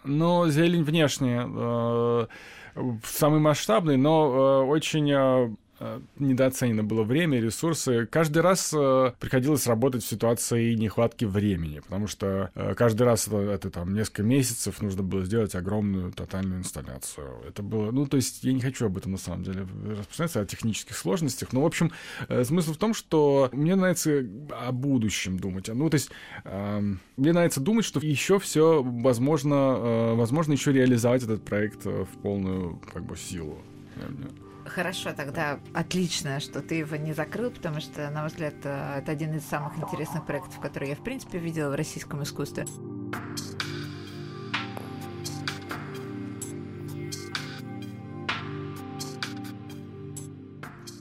Ну, 0.04 0.48
зелень 0.48 0.84
внешне 0.84 1.46
э, 1.46 2.26
самый 3.04 3.40
масштабный, 3.40 3.96
но 3.96 4.62
э, 4.64 4.66
очень 4.66 5.10
Э, 5.10 5.50
недооценено 6.18 6.84
было 6.84 7.02
время, 7.02 7.40
ресурсы. 7.40 8.06
Каждый 8.06 8.42
раз 8.42 8.72
э, 8.76 9.12
приходилось 9.20 9.66
работать 9.66 10.02
в 10.02 10.08
ситуации 10.08 10.74
нехватки 10.74 11.24
времени, 11.24 11.80
потому 11.80 12.06
что 12.06 12.50
э, 12.54 12.74
каждый 12.74 13.02
раз 13.02 13.28
это, 13.28 13.38
это 13.38 13.70
там 13.70 13.94
несколько 13.94 14.22
месяцев 14.22 14.82
нужно 14.82 15.02
было 15.02 15.24
сделать 15.24 15.54
огромную 15.54 16.12
тотальную 16.12 16.60
инсталляцию. 16.60 17.28
Это 17.48 17.62
было, 17.62 17.90
ну, 17.90 18.06
то 18.06 18.16
есть 18.16 18.42
я 18.42 18.52
не 18.52 18.60
хочу 18.60 18.86
об 18.86 18.96
этом 18.96 19.12
на 19.12 19.18
самом 19.18 19.44
деле 19.44 19.66
распространяться, 19.88 20.40
о 20.40 20.46
технических 20.46 20.96
сложностях, 20.96 21.52
но, 21.52 21.62
в 21.62 21.66
общем, 21.66 21.92
э, 22.28 22.44
смысл 22.44 22.72
в 22.72 22.78
том, 22.78 22.94
что 22.94 23.48
мне 23.52 23.76
нравится 23.76 24.24
о 24.50 24.72
будущем 24.72 25.38
думать. 25.38 25.68
Ну, 25.68 25.88
то 25.90 25.94
есть 25.94 26.10
э, 26.44 26.80
мне 27.16 27.32
нравится 27.32 27.60
думать, 27.60 27.84
что 27.84 28.00
еще 28.00 28.38
все 28.38 28.82
возможно, 28.82 29.54
э, 29.54 30.14
возможно 30.14 30.52
еще 30.52 30.72
реализовать 30.72 31.22
этот 31.22 31.44
проект 31.44 31.86
э, 31.86 32.04
в 32.04 32.20
полную, 32.22 32.80
как 32.92 33.04
бы, 33.04 33.16
силу. 33.16 33.58
Хорошо, 34.68 35.12
тогда 35.16 35.58
отлично, 35.74 36.40
что 36.40 36.60
ты 36.60 36.76
его 36.76 36.96
не 36.96 37.12
закрыл, 37.12 37.50
потому 37.50 37.80
что, 37.80 38.10
на 38.10 38.20
мой 38.20 38.28
взгляд, 38.28 38.54
э, 38.64 38.98
это 38.98 39.12
один 39.12 39.34
из 39.34 39.44
самых 39.44 39.78
интересных 39.78 40.26
проектов, 40.26 40.60
которые 40.60 40.90
я, 40.90 40.96
в 40.96 41.02
принципе, 41.02 41.38
видела 41.38 41.70
в 41.70 41.74
российском 41.74 42.22
искусстве. 42.22 42.66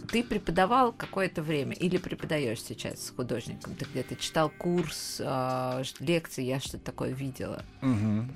Ты 0.10 0.24
преподавал 0.24 0.94
какое-то 0.94 1.42
время 1.42 1.74
или 1.74 1.98
преподаешь 1.98 2.62
сейчас 2.62 3.06
с 3.06 3.10
художником? 3.10 3.76
Ты 3.76 3.86
где-то 3.92 4.16
читал 4.16 4.50
курс, 4.50 5.18
э, 5.20 5.84
лекции, 6.00 6.46
я 6.46 6.60
что-то 6.60 6.86
такое 6.86 7.12
видела. 7.12 7.64
Угу. 7.82 7.90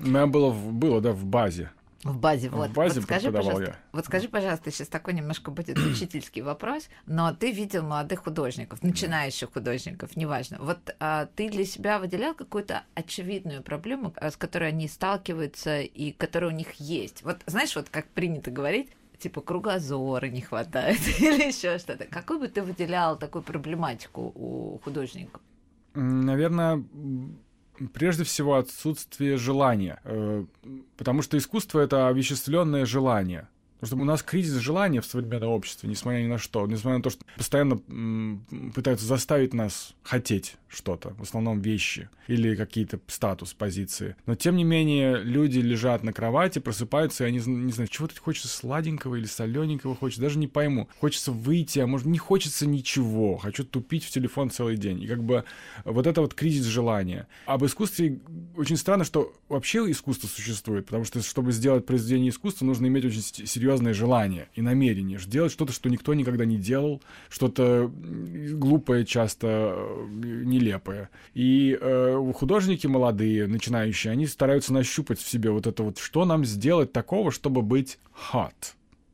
У 0.04 0.06
меня 0.06 0.26
было, 0.26 0.52
было, 0.52 1.00
да, 1.00 1.12
в 1.12 1.24
базе. 1.24 1.70
В 2.04 2.18
базе, 2.18 2.48
вот. 2.48 2.70
В 2.70 2.74
базе 2.74 3.00
вот 3.00 3.04
скажи, 3.04 3.30
пожалуйста, 3.30 3.62
я. 3.62 3.76
Вот 3.92 4.06
скажи, 4.06 4.28
пожалуйста, 4.28 4.70
сейчас 4.72 4.88
такой 4.88 5.14
немножко 5.14 5.50
будет 5.52 5.78
учительский 5.86 6.42
вопрос, 6.42 6.88
но 7.06 7.32
ты 7.32 7.52
видел 7.52 7.84
молодых 7.84 8.24
художников, 8.24 8.82
начинающих 8.82 9.52
художников, 9.52 10.16
неважно. 10.16 10.58
Вот 10.60 10.78
а, 10.98 11.26
ты 11.26 11.48
для 11.48 11.64
себя 11.64 12.00
выделял 12.00 12.34
какую-то 12.34 12.82
очевидную 12.94 13.62
проблему, 13.62 14.12
а, 14.16 14.30
с 14.30 14.36
которой 14.36 14.70
они 14.70 14.88
сталкиваются 14.88 15.80
и 15.80 16.10
которая 16.10 16.50
у 16.50 16.54
них 16.54 16.72
есть. 16.74 17.22
Вот 17.22 17.40
знаешь, 17.46 17.76
вот 17.76 17.88
как 17.88 18.08
принято 18.08 18.50
говорить, 18.50 18.90
типа 19.18 19.40
кругозора 19.40 20.26
не 20.26 20.40
хватает 20.40 21.00
или 21.20 21.46
еще 21.46 21.78
что-то. 21.78 22.06
Какой 22.06 22.40
бы 22.40 22.48
ты 22.48 22.62
выделял 22.62 23.16
такую 23.16 23.42
проблематику 23.42 24.32
у 24.34 24.80
художников? 24.82 25.40
Наверное, 25.94 26.82
Прежде 27.92 28.24
всего, 28.24 28.56
отсутствие 28.56 29.36
желания. 29.36 30.00
Э, 30.04 30.44
потому 30.96 31.22
что 31.22 31.36
искусство— 31.38 31.80
это 31.80 32.08
овеществленное 32.08 32.86
желание. 32.86 33.48
Потому 33.82 33.98
что 33.98 34.02
у 34.02 34.04
нас 34.04 34.22
кризис 34.22 34.60
желания 34.60 35.00
в 35.00 35.06
современном 35.06 35.50
обществе, 35.50 35.88
несмотря 35.88 36.20
ни 36.20 36.28
на 36.28 36.38
что, 36.38 36.64
несмотря 36.68 36.98
на 36.98 37.02
то, 37.02 37.10
что 37.10 37.24
постоянно 37.36 37.80
пытаются 38.72 39.04
заставить 39.04 39.54
нас 39.54 39.94
хотеть 40.04 40.54
что-то, 40.68 41.14
в 41.14 41.22
основном 41.22 41.60
вещи 41.60 42.08
или 42.28 42.54
какие-то 42.54 43.00
статус, 43.08 43.54
позиции. 43.54 44.14
Но 44.24 44.36
тем 44.36 44.54
не 44.54 44.62
менее 44.62 45.20
люди 45.20 45.58
лежат 45.58 46.04
на 46.04 46.12
кровати, 46.12 46.60
просыпаются, 46.60 47.24
и 47.24 47.26
они 47.26 47.38
не 47.44 47.72
знаю, 47.72 47.88
чего-то 47.88 48.18
хочется 48.20 48.46
сладенького 48.46 49.16
или 49.16 49.26
солененького 49.26 49.96
хочется, 49.96 50.22
даже 50.22 50.38
не 50.38 50.46
пойму. 50.46 50.88
Хочется 51.00 51.32
выйти, 51.32 51.80
а 51.80 51.88
может 51.88 52.06
не 52.06 52.18
хочется 52.18 52.66
ничего, 52.68 53.36
хочу 53.36 53.64
тупить 53.64 54.04
в 54.04 54.10
телефон 54.10 54.50
целый 54.50 54.76
день. 54.76 55.02
И 55.02 55.08
как 55.08 55.24
бы 55.24 55.42
вот 55.84 56.06
это 56.06 56.20
вот 56.20 56.34
кризис 56.34 56.66
желания. 56.66 57.26
Об 57.46 57.64
искусстве 57.64 58.20
очень 58.56 58.76
странно, 58.76 59.02
что 59.02 59.34
вообще 59.48 59.78
искусство 59.90 60.28
существует, 60.28 60.86
потому 60.86 61.02
что 61.04 61.20
чтобы 61.20 61.50
сделать 61.50 61.84
произведение 61.84 62.30
искусства, 62.30 62.64
нужно 62.64 62.86
иметь 62.86 63.04
очень 63.04 63.22
серьезный 63.22 63.71
серьезное 63.72 63.94
желание 63.94 64.48
и 64.54 64.62
намерение 64.62 65.18
делать 65.26 65.52
что-то, 65.52 65.72
что 65.72 65.88
никто 65.88 66.14
никогда 66.14 66.44
не 66.44 66.56
делал, 66.56 67.00
что-то 67.30 67.90
глупое, 67.90 69.04
часто 69.04 69.74
э, 69.76 70.06
нелепое. 70.10 71.08
И 71.34 71.78
э, 71.80 72.32
художники 72.34 72.86
молодые, 72.86 73.46
начинающие, 73.46 74.12
они 74.12 74.26
стараются 74.26 74.72
нащупать 74.72 75.18
в 75.18 75.28
себе 75.28 75.50
вот 75.50 75.66
это 75.66 75.82
вот, 75.82 75.98
что 75.98 76.24
нам 76.24 76.44
сделать 76.44 76.92
такого, 76.92 77.30
чтобы 77.30 77.62
быть 77.62 77.98
hot 78.32 78.52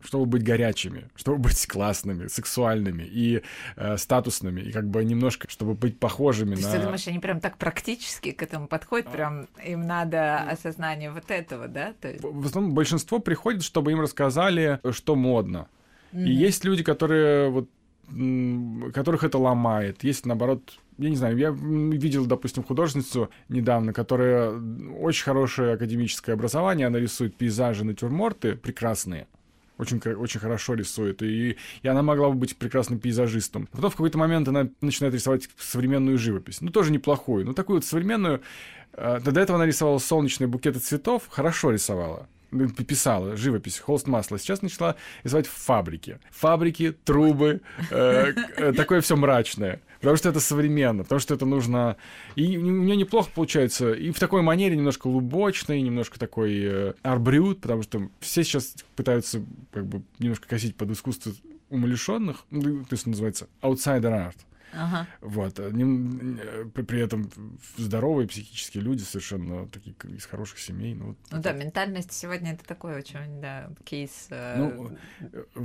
чтобы 0.09 0.25
быть 0.25 0.43
горячими, 0.43 1.11
чтобы 1.17 1.37
быть 1.37 1.67
классными, 1.67 2.29
сексуальными 2.29 3.03
и 3.03 3.43
э, 3.77 3.99
статусными, 3.99 4.63
и 4.63 4.73
как 4.73 4.89
бы 4.89 5.05
немножко, 5.05 5.51
чтобы 5.51 5.75
быть 5.75 5.99
похожими 5.99 6.55
То 6.55 6.63
на... 6.63 6.73
Ты 6.73 6.79
думаешь, 6.81 7.07
они 7.09 7.19
прям 7.19 7.41
так 7.41 7.59
практически 7.59 8.33
к 8.33 8.43
этому 8.43 8.69
подходят, 8.69 9.13
прям 9.13 9.49
им 9.63 9.83
надо 9.83 10.39
осознание 10.51 11.13
вот 11.13 11.31
этого, 11.31 11.69
да? 11.69 11.93
То 12.01 12.09
есть... 12.09 12.25
В 12.25 12.47
основном 12.47 12.73
большинство 12.73 13.19
приходит, 13.19 13.63
чтобы 13.63 13.93
им 13.93 14.01
рассказали, 14.01 14.81
что 14.93 15.15
модно. 15.15 15.69
Mm-hmm. 16.13 16.25
И 16.25 16.31
есть 16.33 16.65
люди, 16.65 16.83
которые 16.83 17.51
вот 17.51 17.69
которых 18.95 19.25
это 19.25 19.37
ломает. 19.37 20.03
Есть, 20.03 20.25
наоборот, 20.25 20.79
я 20.97 21.11
не 21.11 21.17
знаю, 21.17 21.37
я 21.37 21.51
видел, 21.51 22.25
допустим, 22.25 22.65
художницу 22.65 23.29
недавно, 23.51 23.93
которая 23.93 24.59
очень 24.99 25.25
хорошее 25.25 25.75
академическое 25.75 26.35
образование, 26.35 26.87
она 26.87 26.99
рисует 26.99 27.37
пейзажи, 27.37 27.85
натюрморты 27.85 28.57
прекрасные 28.57 29.27
очень, 29.79 29.99
очень 29.99 30.41
хорошо 30.41 30.75
рисует, 30.75 31.23
и, 31.23 31.57
и 31.83 31.89
она 31.89 32.03
могла 32.03 32.29
бы 32.31 32.35
быть 32.35 32.57
прекрасным 32.57 32.99
пейзажистом. 32.99 33.69
Потом 33.73 33.91
в 33.91 33.95
какой-то 33.95 34.19
момент 34.19 34.49
она 34.49 34.69
начинает 34.81 35.15
рисовать 35.15 35.49
современную 35.57 36.19
живопись. 36.19 36.61
Ну, 36.61 36.71
тоже 36.71 36.93
неплохую, 36.93 37.47
но 37.47 37.53
такую 37.53 37.79
вот 37.79 37.85
современную. 37.85 38.43
Э, 38.93 39.21
до 39.21 39.41
этого 39.41 39.57
она 39.57 39.67
рисовала 39.67 39.99
солнечные 39.99 40.49
букеты 40.49 40.81
цветов, 40.81 41.29
хорошо 41.29 41.71
рисовала 41.71 42.29
писала 42.51 43.37
живопись, 43.37 43.79
холст 43.79 44.07
масла. 44.07 44.39
Сейчас 44.39 44.63
начала 44.63 44.97
рисовать 45.25 45.47
фабрики. 45.47 46.19
Фабрики, 46.31 46.93
трубы, 47.05 47.61
э, 47.91 48.33
э, 48.57 48.73
такое 48.73 49.01
все 49.01 49.17
мрачное. 49.17 49.81
Потому 50.01 50.17
что 50.17 50.29
это 50.29 50.41
современно, 50.41 51.03
потому 51.03 51.19
что 51.19 51.35
это 51.35 51.45
нужно... 51.45 51.97
И 52.37 52.57
у 52.57 52.61
нее 52.61 52.97
неплохо 52.97 53.31
получается. 53.35 53.93
И 53.93 54.13
в 54.13 54.21
такой 54.21 54.43
манере 54.43 54.77
немножко 54.77 55.09
лубочной, 55.09 55.83
немножко 55.83 56.19
такой 56.19 56.61
э, 56.63 56.95
арбрют, 57.03 57.61
потому 57.61 57.83
что 57.83 58.09
все 58.21 58.45
сейчас 58.45 58.77
пытаются 58.95 59.43
как 59.73 59.87
бы 59.87 60.03
немножко 60.19 60.47
косить 60.47 60.77
под 60.77 60.93
искусство 60.93 61.33
умалишенных, 61.71 62.45
ну, 62.51 62.85
то 62.85 62.93
есть 62.93 63.07
называется 63.07 63.49
outsider 63.61 64.13
art. 64.13 64.37
Ага. 64.73 65.07
Вот. 65.21 65.59
Э, 65.59 65.71
э, 65.71 66.65
при, 66.75 67.01
этом 67.01 67.31
здоровые 67.77 68.29
психические 68.29 68.83
люди, 68.83 69.03
совершенно 69.03 69.67
такие 69.69 69.95
из 70.05 70.27
хороших 70.27 70.59
семей. 70.59 70.95
Ну, 70.95 71.09
вот, 71.09 71.17
ну 71.31 71.41
да, 71.41 71.53
ментальность 71.53 72.13
сегодня 72.13 72.53
это 72.53 72.65
такой 72.65 72.97
очень, 72.97 73.41
да, 73.41 73.71
кейс 73.85 74.29
э, 74.31 74.57
ну, 74.57 74.97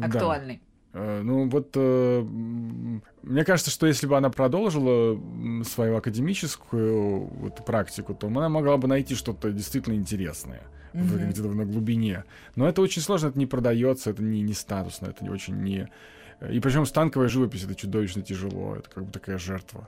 актуальный. 0.02 0.62
Да. 0.94 1.22
Ну 1.24 1.50
вот, 1.50 1.72
э, 1.76 2.22
мне 2.22 3.44
кажется, 3.44 3.72
что 3.72 3.88
если 3.88 4.06
бы 4.06 4.16
она 4.16 4.30
продолжила 4.30 5.20
свою 5.64 5.98
академическую 5.98 7.26
вот, 7.26 7.66
практику, 7.66 8.14
то 8.14 8.28
она 8.28 8.48
могла 8.48 8.78
бы 8.78 8.88
найти 8.88 9.16
что-то 9.16 9.52
действительно 9.52 9.96
интересное 9.96 10.62
mm-hmm. 10.94 11.30
где-то 11.30 11.50
на 11.50 11.66
глубине. 11.66 12.24
Но 12.56 12.68
это 12.68 12.82
очень 12.82 13.02
сложно, 13.02 13.30
это 13.30 13.40
не 13.40 13.46
продается, 13.46 14.12
это 14.12 14.22
не, 14.22 14.42
не 14.42 14.54
статусно, 14.54 15.08
это 15.08 15.24
не 15.24 15.30
очень 15.30 15.56
не 15.62 15.90
и 16.50 16.60
причем 16.60 16.86
станковая 16.86 17.30
живопись 17.30 17.64
это 17.64 17.76
чудовищно 17.76 18.22
тяжело, 18.22 18.76
это 18.76 18.90
как 18.90 19.06
бы 19.06 19.12
такая 19.12 19.38
жертва. 19.38 19.88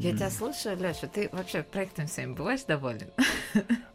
Я 0.00 0.12
тебя 0.12 0.30
слушаю, 0.30 0.78
Леша, 0.78 1.06
ты 1.08 1.28
вообще 1.30 1.62
проектом 1.62 2.08
своим 2.08 2.34
бываешь 2.34 2.64
доволен? 2.64 3.08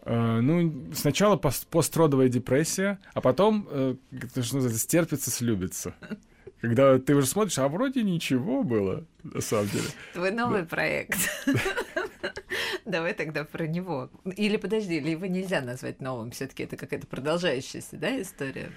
Э, 0.08 0.40
ну, 0.40 0.94
сначала 0.94 1.36
постродовая 1.36 2.30
депрессия, 2.30 3.00
а 3.16 3.22
потом, 3.22 3.68
э, 3.72 3.96
что 4.34 4.58
называется, 4.58 4.78
стерпится, 4.78 5.32
слюбится. 5.32 5.96
Когда 6.62 7.00
ты 7.00 7.16
уже 7.16 7.26
смотришь, 7.26 7.58
а 7.58 7.68
вроде 7.68 8.04
ничего 8.04 8.64
было, 8.64 9.04
на 9.24 9.42
самом 9.42 9.68
деле. 9.70 9.88
Твой 10.14 10.30
новый 10.30 10.64
проект. 10.64 11.18
Давай 12.86 13.14
тогда 13.14 13.44
про 13.44 13.68
него. 13.68 14.10
Или 14.36 14.58
подожди, 14.58 14.98
или 14.98 15.12
его 15.12 15.26
нельзя 15.26 15.62
назвать 15.62 16.02
новым, 16.02 16.32
все-таки 16.32 16.64
это 16.64 16.78
какая-то 16.78 17.08
продолжающаяся, 17.08 17.98
да, 17.98 18.22
история? 18.22 18.72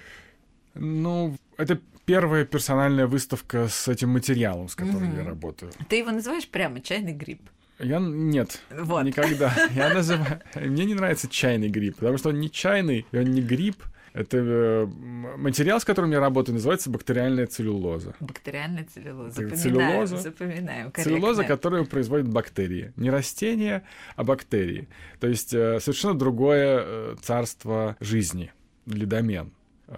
Ну, 0.75 1.35
это 1.57 1.79
первая 2.05 2.45
персональная 2.45 3.07
выставка 3.07 3.67
с 3.67 3.87
этим 3.87 4.09
материалом, 4.09 4.69
с 4.69 4.75
которым 4.75 5.15
я 5.15 5.23
работаю. 5.23 5.71
Ты 5.89 5.97
его 5.97 6.11
называешь 6.11 6.47
прямо 6.47 6.81
чайный 6.81 7.13
гриб? 7.13 7.41
Я 7.79 7.99
нет, 7.99 8.61
вот. 8.71 9.03
никогда. 9.03 9.53
Я 9.71 9.93
называю. 9.93 10.41
Мне 10.55 10.85
не 10.85 10.95
нравится 10.95 11.29
чайный 11.29 11.69
гриб, 11.69 11.95
потому 11.95 12.17
что 12.17 12.29
он 12.29 12.39
не 12.39 12.51
чайный, 12.51 13.05
и 13.11 13.17
он 13.17 13.25
не 13.25 13.41
гриб. 13.41 13.77
Это 14.13 14.37
э, 14.37 14.85
материал, 14.85 15.79
с 15.79 15.85
которым 15.85 16.11
я 16.11 16.19
работаю, 16.19 16.55
называется 16.55 16.89
бактериальная 16.89 17.47
целлюлоза. 17.47 18.15
Бактериальная 18.19 18.85
целлюлоза. 18.85 19.31
Запоминаем, 19.31 19.59
целлюлоза, 19.59 20.17
запоминаем. 20.17 20.91
Корректно. 20.91 21.03
Целлюлоза, 21.03 21.43
которую 21.43 21.85
производят 21.85 22.27
бактерии. 22.27 22.93
Не 22.95 23.09
растения, 23.09 23.83
а 24.15 24.23
бактерии. 24.23 24.87
То 25.19 25.27
есть 25.27 25.53
э, 25.53 25.79
совершенно 25.79 26.17
другое 26.17 26.81
э, 26.81 27.15
царство 27.21 27.97
жизни 27.99 28.51
или 28.85 29.05
домен 29.05 29.51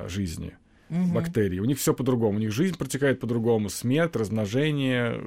жизни 0.08 0.56
угу. 0.92 1.14
бактерий. 1.14 1.60
У 1.60 1.66
них 1.66 1.80
все 1.80 1.94
по-другому. 1.94 2.38
У 2.38 2.40
них 2.40 2.52
жизнь 2.52 2.78
протекает 2.78 3.20
по-другому. 3.20 3.70
Смерть, 3.70 4.16
размножение. 4.16 5.20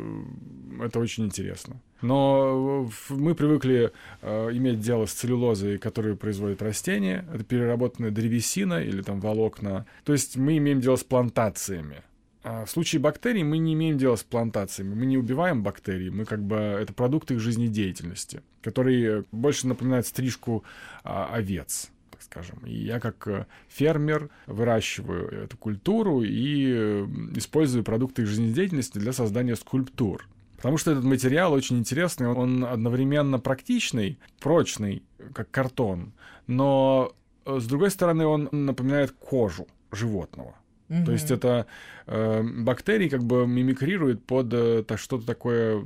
Это 0.80 1.00
очень 1.00 1.24
интересно. 1.24 1.80
Но 2.02 2.88
мы 3.08 3.34
привыкли 3.34 3.92
э, 4.20 4.50
иметь 4.52 4.80
дело 4.80 5.06
с 5.06 5.12
целлюлозой, 5.12 5.78
которую 5.78 6.16
производят 6.16 6.62
растения. 6.62 7.26
Это 7.32 7.44
переработанная 7.44 8.10
древесина 8.10 8.82
или 8.82 9.02
там 9.02 9.20
волокна. 9.20 9.86
То 10.04 10.12
есть 10.12 10.36
мы 10.36 10.58
имеем 10.58 10.80
дело 10.80 10.96
с 10.96 11.04
плантациями. 11.04 12.02
А 12.42 12.66
в 12.66 12.70
случае 12.70 13.00
бактерий 13.00 13.42
мы 13.42 13.56
не 13.56 13.72
имеем 13.72 13.96
дела 13.96 14.16
с 14.16 14.22
плантациями. 14.22 14.94
Мы 14.94 15.06
не 15.06 15.16
убиваем 15.16 15.62
бактерии, 15.62 16.10
мы 16.10 16.26
как 16.26 16.42
бы 16.42 16.56
это 16.56 16.92
продукты 16.92 17.34
их 17.34 17.40
жизнедеятельности, 17.40 18.42
которые 18.60 19.24
больше 19.32 19.66
напоминают 19.66 20.06
стрижку 20.06 20.62
а, 21.04 21.30
овец 21.32 21.90
скажем. 22.34 22.58
И 22.66 22.74
я 22.74 23.00
как 23.00 23.26
э, 23.28 23.46
фермер 23.68 24.28
выращиваю 24.46 25.44
эту 25.44 25.56
культуру 25.56 26.22
и 26.22 27.04
использую 27.36 27.84
продукты 27.84 28.22
их 28.22 28.28
жизнедеятельности 28.28 28.98
для 28.98 29.12
создания 29.12 29.56
скульптур. 29.56 30.28
Потому 30.56 30.78
что 30.78 30.92
этот 30.92 31.04
материал 31.04 31.52
очень 31.52 31.78
интересный, 31.78 32.26
он 32.26 32.64
одновременно 32.64 33.38
практичный, 33.38 34.18
прочный, 34.40 35.02
как 35.32 35.50
картон, 35.50 36.12
но 36.46 37.12
э, 37.44 37.58
с 37.60 37.66
другой 37.66 37.90
стороны 37.90 38.26
он 38.26 38.48
напоминает 38.50 39.12
кожу 39.12 39.68
животного. 39.92 40.54
Mm-hmm. 40.88 41.04
То 41.04 41.12
есть 41.12 41.30
это 41.30 41.66
э, 42.06 42.42
бактерии 42.42 43.08
как 43.08 43.24
бы 43.24 43.46
мимикрируют 43.46 44.24
под 44.26 44.52
э, 44.52 44.84
что-то 44.96 45.26
такое, 45.26 45.84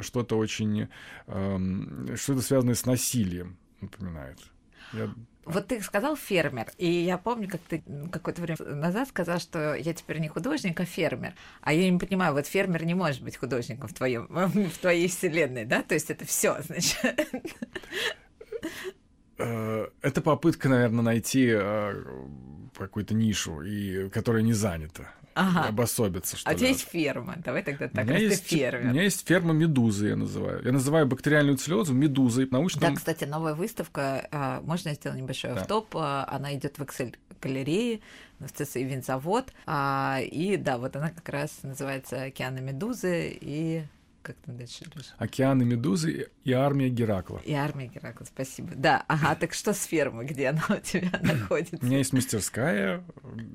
что-то 0.00 0.38
очень, 0.38 0.88
э, 1.26 1.58
что-то 2.16 2.40
связанное 2.42 2.74
с 2.74 2.86
насилием, 2.86 3.56
напоминает. 3.80 4.38
Я 4.92 5.10
вот 5.46 5.68
ты 5.68 5.80
сказал 5.80 6.16
фермер, 6.16 6.68
и 6.78 6.86
я 6.86 7.18
помню, 7.18 7.48
как 7.48 7.60
ты 7.62 7.82
какое-то 8.10 8.42
время 8.42 8.58
назад 8.74 9.08
сказал, 9.08 9.38
что 9.38 9.74
я 9.74 9.94
теперь 9.94 10.18
не 10.18 10.28
художник, 10.28 10.78
а 10.80 10.84
фермер. 10.84 11.34
А 11.60 11.72
я 11.72 11.90
не 11.90 11.98
понимаю, 11.98 12.32
вот 12.34 12.46
фермер 12.46 12.84
не 12.84 12.94
может 12.94 13.22
быть 13.22 13.36
художником 13.36 13.88
в 13.88 13.94
твоем, 13.94 14.26
в 14.30 14.78
твоей 14.78 15.08
вселенной, 15.08 15.64
да? 15.64 15.82
То 15.82 15.94
есть 15.94 16.10
это 16.10 16.24
все, 16.24 16.56
значит. 16.66 16.98
Э, 19.38 19.88
это 20.00 20.20
попытка, 20.20 20.68
наверное, 20.68 21.02
найти 21.02 21.48
э, 21.50 22.04
какую-то 22.78 23.14
нишу, 23.14 23.62
и, 23.62 24.08
которая 24.08 24.42
не 24.42 24.52
занята 24.52 25.10
ага. 25.34 25.68
обособиться. 25.68 26.36
Что 26.36 26.50
а 26.50 26.54
у 26.54 26.56
тебя 26.56 26.68
есть 26.68 26.88
ферма. 26.88 27.36
Давай 27.44 27.62
тогда 27.62 27.88
так, 27.88 28.04
у 28.04 28.08
меня 28.08 28.18
есть, 28.18 28.46
фермер. 28.46 28.86
У 28.86 28.92
меня 28.92 29.02
есть 29.02 29.26
ферма 29.26 29.52
медузы, 29.52 30.08
я 30.08 30.16
называю. 30.16 30.62
Я 30.64 30.72
называю 30.72 31.06
бактериальную 31.06 31.56
целлюлозу 31.56 31.92
медузой. 31.92 32.48
Научным... 32.50 32.90
Да, 32.90 32.96
кстати, 32.96 33.24
новая 33.24 33.54
выставка. 33.54 34.26
А, 34.30 34.60
можно 34.62 34.90
я 34.90 34.94
сделаю 34.94 35.20
небольшой 35.20 35.54
да. 35.54 35.60
автоп? 35.60 35.96
А, 35.96 36.26
она 36.30 36.54
идет 36.54 36.78
в 36.78 36.82
Excel 36.82 37.14
галереи 37.40 38.00
в 38.38 38.50
ЦСИ 38.50 38.78
Винзавод. 38.78 39.52
А, 39.66 40.20
и 40.20 40.56
да, 40.56 40.78
вот 40.78 40.96
она 40.96 41.10
как 41.10 41.28
раз 41.28 41.62
называется 41.62 42.24
«Океаны 42.24 42.60
медузы», 42.60 43.36
и 43.40 43.84
как 44.24 44.36
там 44.36 44.56
дальше? 44.56 44.84
Океаны 45.18 45.64
Медузы 45.64 46.28
и 46.44 46.52
армия 46.52 46.88
Геракла. 46.88 47.40
И 47.44 47.52
армия 47.52 47.86
Геракла, 47.86 48.24
спасибо. 48.24 48.70
Да, 48.74 49.04
ага, 49.06 49.34
так 49.34 49.52
что 49.52 49.72
с 49.74 49.84
фермы, 49.84 50.24
где 50.24 50.48
она 50.48 50.64
у 50.70 50.80
тебя 50.80 51.18
находится? 51.22 51.78
У 51.80 51.84
меня 51.84 51.98
есть 51.98 52.12
мастерская, 52.12 53.04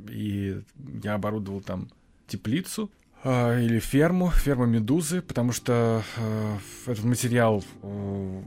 и 0.10 0.62
я 1.04 1.16
оборудовал 1.16 1.62
там 1.62 1.90
теплицу, 2.28 2.92
а, 3.24 3.60
или 3.60 3.80
ферму, 3.80 4.30
ферма 4.30 4.66
медузы, 4.66 5.22
потому 5.22 5.52
что 5.52 6.04
э, 6.16 6.58
этот 6.86 7.04
материал, 7.04 7.64
э, 7.82 8.42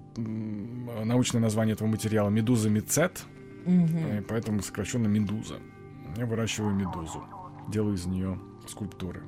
научное 1.04 1.42
название 1.42 1.74
этого 1.74 1.88
материала 1.88 2.30
медуза 2.30 2.70
мицет, 2.70 3.24
угу. 3.66 4.24
поэтому 4.28 4.62
сокращенно 4.62 5.08
медуза. 5.08 5.56
Я 6.16 6.24
выращиваю 6.24 6.74
медузу, 6.74 7.22
делаю 7.68 7.96
из 7.96 8.06
нее 8.06 8.38
скульптуры. 8.66 9.22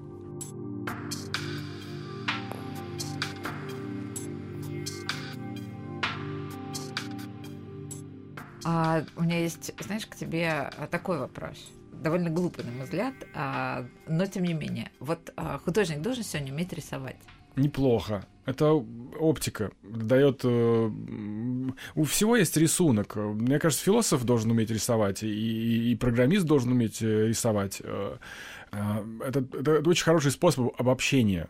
А, 8.65 9.05
у 9.17 9.23
меня 9.23 9.41
есть, 9.41 9.73
знаешь, 9.83 10.07
к 10.07 10.17
тебе 10.17 10.49
а, 10.51 10.87
такой 10.87 11.19
вопрос. 11.19 11.71
Довольно 11.93 12.31
глупый, 12.31 12.65
на 12.65 12.73
мой 12.73 12.85
взгляд, 12.85 13.15
а, 13.35 13.87
но 14.07 14.27
тем 14.27 14.45
не 14.45 14.55
менее. 14.55 14.91
Вот 15.01 15.33
а, 15.37 15.59
художник 15.59 16.01
должен 16.01 16.25
сегодня 16.25 16.53
уметь 16.53 16.73
рисовать. 16.73 17.17
Неплохо. 17.57 18.25
Это 18.47 18.73
оптика 18.73 19.71
дает. 19.83 20.41
Э, 20.45 20.91
у 21.95 22.05
всего 22.05 22.37
есть 22.37 22.57
рисунок. 22.57 23.17
Мне 23.17 23.59
кажется, 23.59 23.85
философ 23.85 24.25
должен 24.25 24.51
уметь 24.51 24.71
рисовать, 24.71 25.23
и, 25.23 25.93
и 25.93 25.97
программист 25.97 26.45
должен 26.45 26.73
уметь 26.73 27.01
э, 27.01 27.29
рисовать. 27.29 27.81
Э, 27.83 28.17
э, 28.73 28.79
это, 29.27 29.45
это 29.59 29.89
очень 29.89 30.05
хороший 30.05 30.31
способ 30.31 30.79
обобщения 30.79 31.49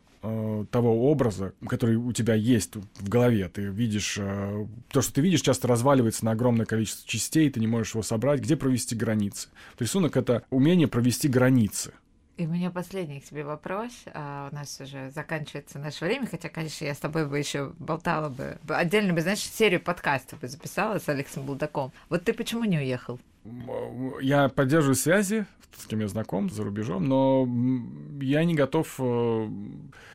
того 0.71 1.11
образа, 1.11 1.53
который 1.69 1.97
у 1.97 2.11
тебя 2.13 2.33
есть 2.33 2.77
в 2.77 3.09
голове. 3.11 3.51
Ты 3.53 3.65
видишь, 3.65 4.15
то, 4.15 5.03
что 5.03 5.13
ты 5.13 5.21
видишь, 5.21 5.43
часто 5.43 5.69
разваливается 5.69 6.25
на 6.25 6.31
огромное 6.31 6.65
количество 6.65 7.07
частей, 7.07 7.51
ты 7.51 7.61
не 7.61 7.67
можешь 7.67 7.93
его 7.93 8.03
собрать. 8.03 8.41
Где 8.41 8.57
провести 8.57 8.95
границы? 8.95 9.51
Рисунок— 9.79 10.17
это 10.17 10.43
умение 10.49 10.89
провести 10.89 11.29
границы. 11.29 11.93
И 12.37 12.47
у 12.47 12.51
меня 12.51 12.71
последний 12.71 13.21
к 13.21 13.25
тебе 13.25 13.45
вопрос. 13.45 13.93
А 14.13 14.49
у 14.51 14.55
нас 14.55 14.81
уже 14.81 15.11
заканчивается 15.11 15.79
наше 15.79 16.05
время, 16.05 16.27
хотя, 16.27 16.49
конечно, 16.49 16.85
я 16.85 16.95
с 16.95 16.99
тобой 16.99 17.27
бы 17.27 17.39
еще 17.39 17.73
болтала 17.79 18.29
бы. 18.29 18.59
Отдельно 18.69 19.13
бы, 19.13 19.21
знаешь, 19.21 19.39
серию 19.39 19.81
подкастов 19.81 20.41
бы 20.41 20.49
записала 20.49 20.99
с 20.99 21.09
Алексом 21.09 21.45
Булдаком. 21.45 21.93
Вот 22.09 22.25
ты 22.25 22.33
почему 22.33 22.65
не 22.65 22.79
уехал? 22.79 23.21
Я 24.21 24.49
поддерживаю 24.49 24.97
связи, 24.97 25.47
с 25.77 25.87
кем 25.87 26.01
я 26.01 26.09
знаком, 26.09 26.51
за 26.51 26.65
рубежом, 26.65 27.05
но 27.05 27.49
я 28.21 28.45
не 28.45 28.55
готов 28.55 28.95
э, 28.99 29.49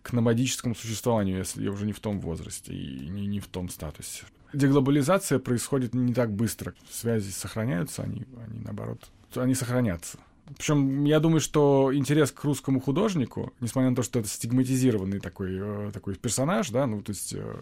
к 0.02 0.14
номадическому 0.14 0.76
существованию, 0.76 1.38
если 1.38 1.64
я 1.64 1.72
уже 1.72 1.86
не 1.86 1.94
в 1.94 2.00
том 2.00 2.20
возрасте 2.20 2.74
и 2.74 3.08
не, 3.08 3.28
не 3.28 3.40
в 3.40 3.48
том 3.48 3.70
статусе. 3.70 4.26
Деглобализация 4.52 5.40
происходит 5.40 5.94
не 5.94 6.14
так 6.14 6.32
быстро. 6.32 6.74
Связи 6.90 7.30
сохраняются, 7.30 8.02
они, 8.02 8.26
они 8.44 8.60
наоборот, 8.60 9.10
они 9.36 9.54
сохранятся. 9.54 10.18
Причем 10.58 11.06
я 11.06 11.20
думаю, 11.20 11.42
что 11.42 11.92
интерес 11.94 12.32
к 12.32 12.44
русскому 12.44 12.80
художнику, 12.80 13.54
несмотря 13.60 13.90
на 13.90 13.96
то, 13.96 14.04
что 14.04 14.20
это 14.20 14.28
стигматизированный 14.28 15.20
такой, 15.20 15.58
э, 15.60 15.92
такой 15.94 16.16
персонаж, 16.16 16.70
да, 16.70 16.88
ну, 16.88 17.02
то 17.02 17.12
есть 17.12 17.34
э, 17.34 17.56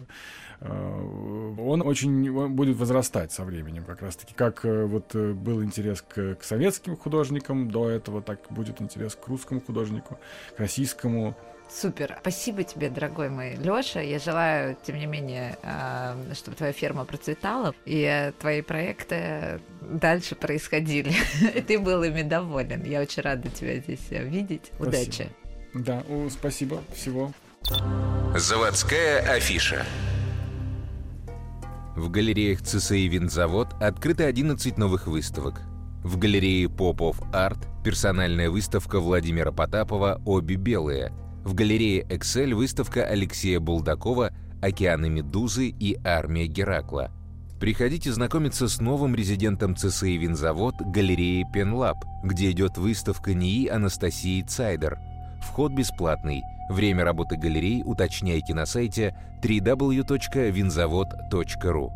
э, 0.60 1.54
он 1.58 1.82
очень 1.82 2.30
он 2.30 2.54
будет 2.54 2.76
возрастать 2.76 3.32
со 3.32 3.44
временем, 3.44 3.84
как 3.84 4.02
раз-таки. 4.02 4.34
Как 4.34 4.64
вот 4.64 5.14
был 5.14 5.62
интерес 5.62 6.02
к, 6.02 6.36
к 6.36 6.42
советским 6.42 6.96
художникам 6.96 7.70
до 7.70 7.88
этого, 7.88 8.22
так 8.22 8.40
будет 8.50 8.80
интерес 8.80 9.14
к 9.14 9.26
русскому 9.28 9.60
художнику, 9.60 10.18
к 10.56 10.60
российскому. 10.60 11.36
Супер. 11.70 12.16
Спасибо 12.20 12.64
тебе, 12.64 12.88
дорогой 12.88 13.28
мой 13.28 13.54
Лёша. 13.56 14.00
Я 14.00 14.18
желаю, 14.18 14.76
тем 14.86 14.98
не 14.98 15.06
менее, 15.06 15.58
а, 15.62 16.16
чтобы 16.34 16.56
твоя 16.56 16.72
ферма 16.72 17.04
процветала 17.04 17.74
и 17.84 18.32
твои 18.38 18.62
проекты 18.62 19.60
дальше 19.82 20.34
происходили. 20.34 21.12
И 21.54 21.60
ты 21.60 21.78
был 21.78 22.02
ими 22.02 22.22
доволен. 22.22 22.84
Я 22.84 23.00
очень 23.00 23.22
рада 23.22 23.48
тебя 23.50 23.76
здесь 23.76 24.10
видеть. 24.10 24.72
Спасибо. 24.74 24.88
Удачи. 24.88 25.28
Да, 25.74 26.02
спасибо. 26.30 26.82
Всего. 26.94 27.32
Заводская 28.34 29.20
афиша. 29.20 29.84
В 31.96 32.10
галереях 32.10 32.62
ЦСИ 32.62 33.08
«Винзавод» 33.08 33.74
открыто 33.80 34.24
11 34.24 34.78
новых 34.78 35.08
выставок. 35.08 35.60
В 36.04 36.16
галерее 36.16 36.68
«Попов 36.68 37.20
Арт» 37.32 37.58
персональная 37.84 38.50
выставка 38.50 39.00
Владимира 39.00 39.50
Потапова 39.50 40.22
«Обе 40.24 40.54
белые», 40.54 41.12
в 41.44 41.54
галерее 41.54 42.02
Excel 42.02 42.54
выставка 42.54 43.04
Алексея 43.04 43.60
Булдакова 43.60 44.32
«Океаны 44.60 45.08
Медузы» 45.08 45.68
и 45.68 45.96
«Армия 46.04 46.46
Геракла». 46.46 47.10
Приходите 47.60 48.12
знакомиться 48.12 48.68
с 48.68 48.80
новым 48.80 49.16
резидентом 49.16 49.76
ЦСИ 49.76 50.16
«Винзавод» 50.16 50.74
галереи 50.80 51.44
«Пенлаб», 51.52 51.96
где 52.22 52.52
идет 52.52 52.78
выставка 52.78 53.34
НИИ 53.34 53.66
Анастасии 53.68 54.42
Цайдер. 54.42 54.98
Вход 55.42 55.72
бесплатный. 55.72 56.42
Время 56.70 57.04
работы 57.04 57.36
галерей 57.36 57.82
уточняйте 57.84 58.54
на 58.54 58.64
сайте 58.66 59.16
www.vinzavod.ru. 59.42 61.90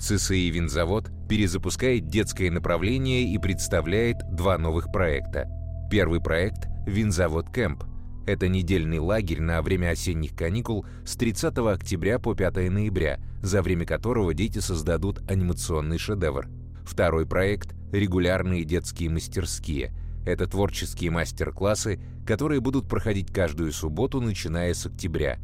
ЦСИ 0.00 0.50
«Винзавод» 0.50 1.10
перезапускает 1.28 2.08
детское 2.08 2.50
направление 2.50 3.24
и 3.24 3.36
представляет 3.38 4.18
два 4.30 4.56
новых 4.56 4.90
проекта. 4.92 5.46
Первый 5.90 6.20
проект– 6.20 6.68
«Винзавод 6.86 7.50
Кэмп», 7.50 7.82
это 8.28 8.46
недельный 8.46 8.98
лагерь 8.98 9.40
на 9.40 9.62
время 9.62 9.92
осенних 9.92 10.36
каникул 10.36 10.84
с 11.06 11.16
30 11.16 11.56
октября 11.58 12.18
по 12.18 12.34
5 12.34 12.70
ноября, 12.70 13.20
за 13.40 13.62
время 13.62 13.86
которого 13.86 14.34
дети 14.34 14.58
создадут 14.58 15.22
анимационный 15.30 15.96
шедевр. 15.96 16.46
Второй 16.84 17.24
проект– 17.26 17.74
регулярные 17.92 18.64
детские 18.64 19.08
мастерские. 19.08 19.94
Это 20.26 20.46
творческие 20.46 21.10
мастер-классы, 21.10 22.02
которые 22.26 22.60
будут 22.60 22.86
проходить 22.86 23.32
каждую 23.32 23.72
субботу, 23.72 24.20
начиная 24.20 24.74
с 24.74 24.84
октября. 24.84 25.38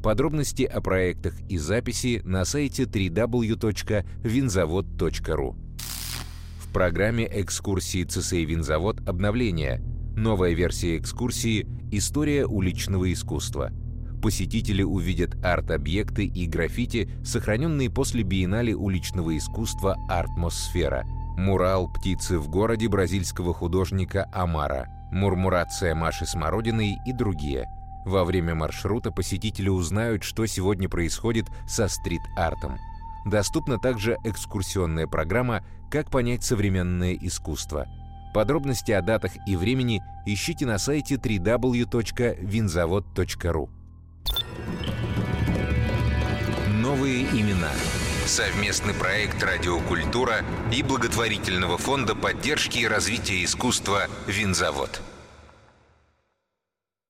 Подробности 0.00 0.62
о 0.62 0.80
проектах 0.80 1.34
и 1.48 1.58
записи 1.58 2.22
на 2.24 2.44
сайте 2.44 2.84
www.vinzavod.ru. 2.84 5.56
В 6.60 6.68
программе 6.72 7.28
экскурсии 7.32 8.04
ЦСИ 8.04 8.44
«Винзавод» 8.44 9.00
обновление– 9.08 9.82
Новая 10.16 10.52
версия 10.52 10.98
экскурсии 10.98 11.66
«История 11.90 12.44
уличного 12.44 13.10
искусства». 13.10 13.70
Посетители 14.20 14.82
увидят 14.82 15.42
арт-объекты 15.42 16.26
и 16.26 16.46
граффити, 16.46 17.10
сохраненные 17.24 17.90
после 17.90 18.22
биеннале 18.22 18.74
уличного 18.74 19.36
искусства 19.38 19.96
«Артмосфера». 20.10 21.04
Мурал 21.38 21.90
«Птицы 21.90 22.38
в 22.38 22.48
городе» 22.50 22.88
бразильского 22.88 23.54
художника 23.54 24.28
Амара, 24.34 24.86
мурмурация 25.10 25.94
Маши 25.94 26.26
Смородиной 26.26 26.98
и 27.06 27.12
другие. 27.12 27.66
Во 28.04 28.24
время 28.24 28.54
маршрута 28.54 29.10
посетители 29.10 29.70
узнают, 29.70 30.24
что 30.24 30.44
сегодня 30.44 30.90
происходит 30.90 31.46
со 31.66 31.88
стрит-артом. 31.88 32.76
Доступна 33.24 33.78
также 33.78 34.18
экскурсионная 34.24 35.06
программа 35.06 35.64
«Как 35.90 36.10
понять 36.10 36.44
современное 36.44 37.14
искусство». 37.14 37.86
Подробности 38.32 38.92
о 38.92 39.02
датах 39.02 39.32
и 39.46 39.56
времени 39.56 40.00
ищите 40.24 40.64
на 40.66 40.78
сайте 40.78 41.16
www.vinzavod.ru. 41.16 43.68
Новые 46.68 47.24
имена. 47.24 47.72
Совместный 48.26 48.94
проект 48.94 49.42
«Радиокультура» 49.42 50.44
и 50.72 50.82
благотворительного 50.82 51.76
фонда 51.76 52.14
поддержки 52.14 52.78
и 52.78 52.86
развития 52.86 53.44
искусства 53.44 54.06
«Винзавод». 54.26 55.02